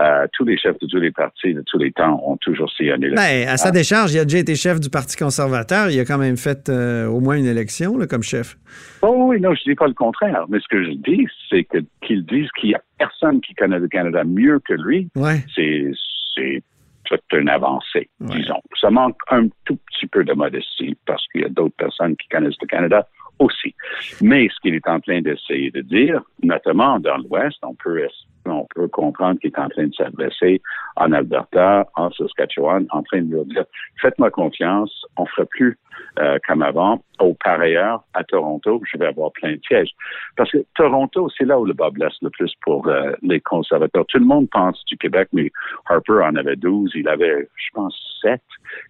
Euh, 0.00 0.26
tous 0.32 0.44
les 0.44 0.56
chefs 0.58 0.78
de 0.80 0.86
tous 0.86 0.98
les 0.98 1.10
partis 1.10 1.52
de 1.54 1.62
tous 1.66 1.78
les 1.78 1.92
temps 1.92 2.22
ont 2.26 2.36
toujours 2.38 2.70
sillonné 2.72 3.08
le 3.08 3.14
Ben, 3.14 3.48
à 3.48 3.56
sa 3.56 3.70
décharge, 3.70 4.12
il 4.14 4.18
a 4.18 4.24
déjà 4.24 4.38
été 4.38 4.54
chef 4.54 4.80
du 4.80 4.90
Parti 4.90 5.16
conservateur. 5.16 5.90
Il 5.90 5.98
a 6.00 6.04
quand 6.06 6.18
même 6.18 6.36
fait 6.36 6.68
euh, 6.68 7.06
au 7.06 7.20
moins 7.20 7.36
une 7.36 7.46
élection 7.46 7.98
là, 7.98 8.06
comme 8.06 8.22
chef. 8.22 8.56
Oh 9.02 9.26
oui, 9.28 9.40
non, 9.40 9.54
je 9.54 9.62
dis 9.64 9.74
pas 9.74 9.86
le 9.88 9.94
contraire. 9.94 10.44
Mais 10.48 10.58
ce 10.60 10.68
que 10.68 10.82
je 10.84 10.90
dis, 10.92 11.26
c'est 11.50 11.64
que 11.64 11.78
qu'ils 12.02 12.24
disent 12.24 12.50
qu'il 12.58 12.70
y 12.70 12.74
a 12.74 12.80
personne 12.98 13.40
qui 13.40 13.54
connaît 13.54 13.78
le 13.78 13.88
Canada 13.88 14.24
mieux 14.24 14.60
que 14.60 14.74
lui, 14.74 15.08
Ouais. 15.16 15.44
c'est 15.54 15.90
c'est 16.34 16.62
toute 17.04 17.22
une 17.32 17.48
avancée, 17.48 18.08
Ouais. 18.20 18.36
disons. 18.38 18.60
Ça 18.80 18.90
manque 18.90 19.16
un 19.30 19.46
tout 19.64 19.76
petit 19.86 20.06
peu 20.06 20.24
de 20.24 20.32
modestie 20.32 20.96
parce 21.06 21.24
qu'il 21.28 21.42
y 21.42 21.44
a 21.44 21.48
d'autres 21.48 21.76
personnes 21.76 22.16
qui 22.16 22.28
connaissent 22.28 22.60
le 22.60 22.66
Canada 22.66 23.06
aussi. 23.38 23.74
Mais 24.20 24.48
ce 24.48 24.60
qu'il 24.60 24.74
est 24.74 24.88
en 24.88 25.00
train 25.00 25.20
d'essayer 25.20 25.70
de 25.70 25.82
dire, 25.82 26.22
notamment 26.42 26.98
dans 26.98 27.16
l'Ouest, 27.18 27.58
on 27.62 27.74
peut 27.74 28.06
on 28.48 28.66
peut 28.74 28.88
comprendre 28.88 29.40
qu'il 29.40 29.50
est 29.50 29.58
en 29.58 29.68
train 29.68 29.86
de 29.86 29.94
s'adresser 29.94 30.60
en 30.96 31.12
Alberta, 31.12 31.88
en 31.96 32.10
Saskatchewan, 32.12 32.86
en 32.90 33.02
train 33.02 33.22
de 33.22 33.34
leur 33.34 33.44
dire 33.46 33.64
faites-moi 34.00 34.30
confiance, 34.30 35.04
on 35.16 35.26
fera 35.26 35.46
plus 35.46 35.78
euh, 36.18 36.38
comme 36.46 36.62
avant. 36.62 37.02
Au 37.18 37.34
par 37.34 37.60
ailleurs, 37.60 38.02
à 38.14 38.24
Toronto, 38.24 38.82
je 38.90 38.98
vais 38.98 39.06
avoir 39.06 39.32
plein 39.32 39.52
de 39.52 39.60
sièges. 39.66 39.90
Parce 40.36 40.50
que 40.50 40.58
Toronto, 40.74 41.28
c'est 41.36 41.44
là 41.44 41.58
où 41.58 41.64
le 41.64 41.72
bas 41.72 41.90
blesse 41.90 42.16
le 42.22 42.30
plus 42.30 42.52
pour 42.62 42.86
euh, 42.88 43.12
les 43.22 43.40
conservateurs. 43.40 44.04
Tout 44.06 44.18
le 44.18 44.26
monde 44.26 44.48
pense 44.50 44.82
du 44.84 44.96
Québec, 44.96 45.28
mais 45.32 45.50
Harper 45.86 46.20
en 46.24 46.36
avait 46.36 46.56
12, 46.56 46.92
il 46.94 47.08
avait, 47.08 47.48
je 47.56 47.68
pense, 47.72 47.96
7 48.22 48.40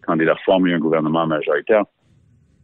quand 0.03 0.19
il 0.19 0.29
a 0.29 0.37
formé 0.45 0.75
un 0.75 0.79
gouvernement 0.79 1.27
majoritaire. 1.27 1.85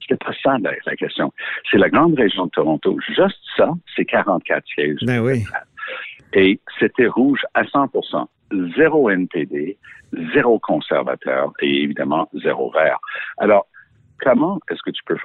C'est 0.09 0.19
pas 0.19 0.33
ça 0.43 0.57
la, 0.59 0.73
la 0.87 0.97
question. 0.97 1.33
C'est 1.71 1.79
la 1.79 1.89
grande 1.89 2.15
région 2.19 2.47
de 2.47 2.51
Toronto. 2.51 2.99
Juste 3.15 3.39
ça, 3.57 3.71
c'est 3.97 4.05
44 4.05 4.65
sièges. 4.67 4.99
Ben 5.03 5.21
oui. 5.21 5.45
Et 6.35 6.61
c'était 6.79 7.07
rouge 7.07 7.41
à 7.55 7.63
100% 7.63 8.27
Zéro 8.77 9.09
NPD, 9.09 9.79
zéro 10.35 10.59
conservateur 10.59 11.53
et 11.61 11.83
évidemment 11.83 12.29
zéro 12.43 12.71
vert. 12.71 12.99
Alors, 13.39 13.67
comment 14.21 14.59
est-ce 14.71 14.83
que 14.85 14.91
tu 14.91 15.03
peux 15.05 15.17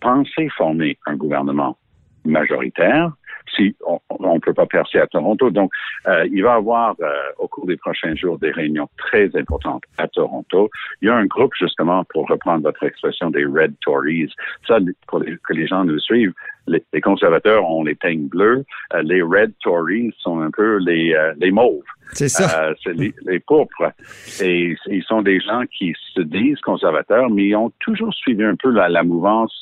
penser 0.00 0.48
former 0.56 0.98
un 1.06 1.16
gouvernement 1.16 1.76
majoritaire 2.24 3.12
si 3.54 3.74
on 3.80 4.34
ne 4.34 4.38
peut 4.38 4.54
pas 4.54 4.66
percer 4.66 4.98
à 4.98 5.06
Toronto. 5.06 5.50
Donc, 5.50 5.72
euh, 6.06 6.26
il 6.30 6.42
va 6.42 6.54
y 6.54 6.56
avoir 6.56 6.94
euh, 7.00 7.10
au 7.38 7.48
cours 7.48 7.66
des 7.66 7.76
prochains 7.76 8.14
jours 8.14 8.38
des 8.38 8.50
réunions 8.50 8.88
très 8.96 9.34
importantes 9.36 9.82
à 9.98 10.08
Toronto. 10.08 10.70
Il 11.00 11.08
y 11.08 11.10
a 11.10 11.16
un 11.16 11.26
groupe, 11.26 11.52
justement, 11.58 12.04
pour 12.04 12.28
reprendre 12.28 12.62
votre 12.62 12.82
expression, 12.84 13.30
des 13.30 13.44
Red 13.44 13.74
Tories. 13.80 14.32
Ça, 14.66 14.78
pour 15.08 15.20
que 15.20 15.52
les 15.52 15.66
gens 15.66 15.84
nous 15.84 15.98
suivent, 15.98 16.34
les, 16.66 16.82
conservateurs 17.00 17.68
ont 17.68 17.82
les 17.82 17.94
peignes 17.94 18.28
bleus. 18.28 18.64
Euh, 18.94 19.02
les 19.02 19.22
Red 19.22 19.52
Tories 19.62 20.14
sont 20.18 20.40
un 20.40 20.50
peu 20.50 20.78
les, 20.78 21.16
les 21.38 21.50
mauves. 21.50 21.82
C'est 22.12 22.28
ça. 22.28 22.62
Euh, 22.62 22.74
c'est 22.82 22.92
les, 22.92 23.14
les, 23.26 23.40
pourpres. 23.40 23.92
Et 24.40 24.76
ils 24.86 25.02
sont 25.04 25.22
des 25.22 25.40
gens 25.40 25.62
qui 25.76 25.94
se 26.14 26.20
disent 26.20 26.60
conservateurs, 26.60 27.30
mais 27.30 27.48
ils 27.48 27.56
ont 27.56 27.72
toujours 27.80 28.12
suivi 28.14 28.44
un 28.44 28.56
peu 28.56 28.70
la, 28.70 28.88
la 28.88 29.02
mouvance 29.02 29.52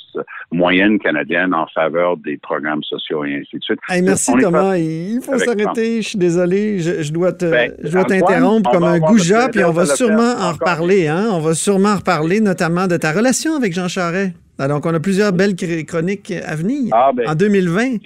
moyenne 0.51 0.99
canadienne 0.99 1.55
en 1.55 1.67
faveur 1.69 2.17
des 2.17 2.39
programmes 2.39 2.83
sociaux 2.83 3.25
et 3.25 3.37
ainsi 3.37 3.59
de 3.59 3.63
suite. 3.63 3.79
merci 4.03 4.33
Thomas. 4.41 4.77
Il 4.77 5.21
faut 5.23 5.39
s'arrêter. 5.39 6.03
Je 6.03 6.09
suis 6.09 6.19
désolé. 6.19 6.79
Je, 6.81 7.03
je 7.03 7.13
dois 7.13 7.33
te, 7.33 7.47
ben, 7.47 7.73
je 7.83 7.93
dois 7.93 8.05
t'interrompre 8.05 8.71
comme 8.71 8.85
un 8.85 8.99
goujat, 8.99 9.49
puis 9.49 9.65
on 9.65 9.73
va 9.73 9.87
sûrement 9.87 10.35
en 10.41 10.53
reparler. 10.53 11.09
Hein? 11.09 11.29
On 11.33 11.41
va 11.41 11.55
sûrement 11.55 11.91
en 11.91 11.97
reparler, 11.97 12.41
notamment 12.41 12.87
de 12.87 12.97
ta 12.97 13.13
relation 13.13 13.55
avec 13.57 13.73
Jean 13.73 13.89
Charest. 13.89 14.35
Donc, 14.59 14.87
on 14.87 14.95
a 14.95 14.99
plusieurs 15.01 15.33
belles 15.33 15.55
chroniques 15.87 16.33
à 16.33 16.57
venir 16.57 16.93
ah, 16.93 17.11
ben, 17.15 17.29
en 17.29 17.35
2020. 17.35 17.99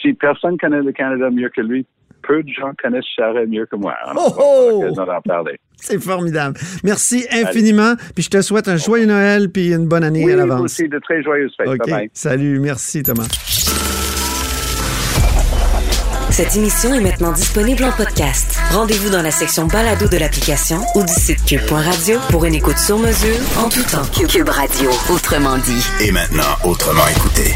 si 0.00 0.12
personne 0.12 0.56
connaît 0.56 0.82
le 0.82 0.92
Canada 0.92 1.30
mieux 1.30 1.48
que 1.48 1.60
lui, 1.60 1.84
peu 2.26 2.42
de 2.42 2.48
gens 2.48 2.72
connaissent 2.82 3.04
Charret 3.16 3.46
mieux 3.46 3.66
que 3.66 3.76
moi. 3.76 3.94
oh, 4.16 4.34
oh! 4.38 4.84
C'est 5.76 6.00
formidable. 6.00 6.58
Merci 6.84 7.26
infiniment. 7.30 7.94
Puis 8.14 8.24
je 8.24 8.30
te 8.30 8.42
souhaite 8.42 8.68
un 8.68 8.76
joyeux 8.76 9.06
Noël 9.06 9.50
puis 9.50 9.72
une 9.72 9.86
bonne 9.88 10.04
année 10.04 10.30
à 10.32 10.36
l'avance. 10.36 10.60
aussi 10.62 10.88
de 10.88 10.98
très 10.98 11.22
joyeuses 11.22 11.54
fêtes. 11.56 11.68
OK. 11.68 11.90
Salut. 12.12 12.60
Merci, 12.60 13.02
Thomas. 13.02 13.26
Cette 16.30 16.56
émission 16.56 16.94
est 16.94 17.00
maintenant 17.00 17.32
disponible 17.32 17.84
en 17.84 17.92
podcast. 17.92 18.58
Rendez-vous 18.70 19.10
dans 19.10 19.20
la 19.20 19.30
section 19.30 19.66
balado 19.66 20.06
de 20.08 20.16
l'application 20.16 20.78
ou 20.94 21.02
du 21.02 21.12
site 21.12 21.44
cube.radio 21.44 22.18
pour 22.30 22.44
une 22.44 22.54
écoute 22.54 22.78
sur 22.78 22.98
mesure 22.98 23.36
en 23.58 23.68
tout 23.68 23.82
temps. 23.82 24.06
Cube 24.26 24.48
Radio, 24.48 24.90
autrement 25.12 25.58
dit. 25.58 25.84
Et 26.00 26.12
maintenant, 26.12 26.56
autrement 26.64 27.06
écouté. 27.08 27.52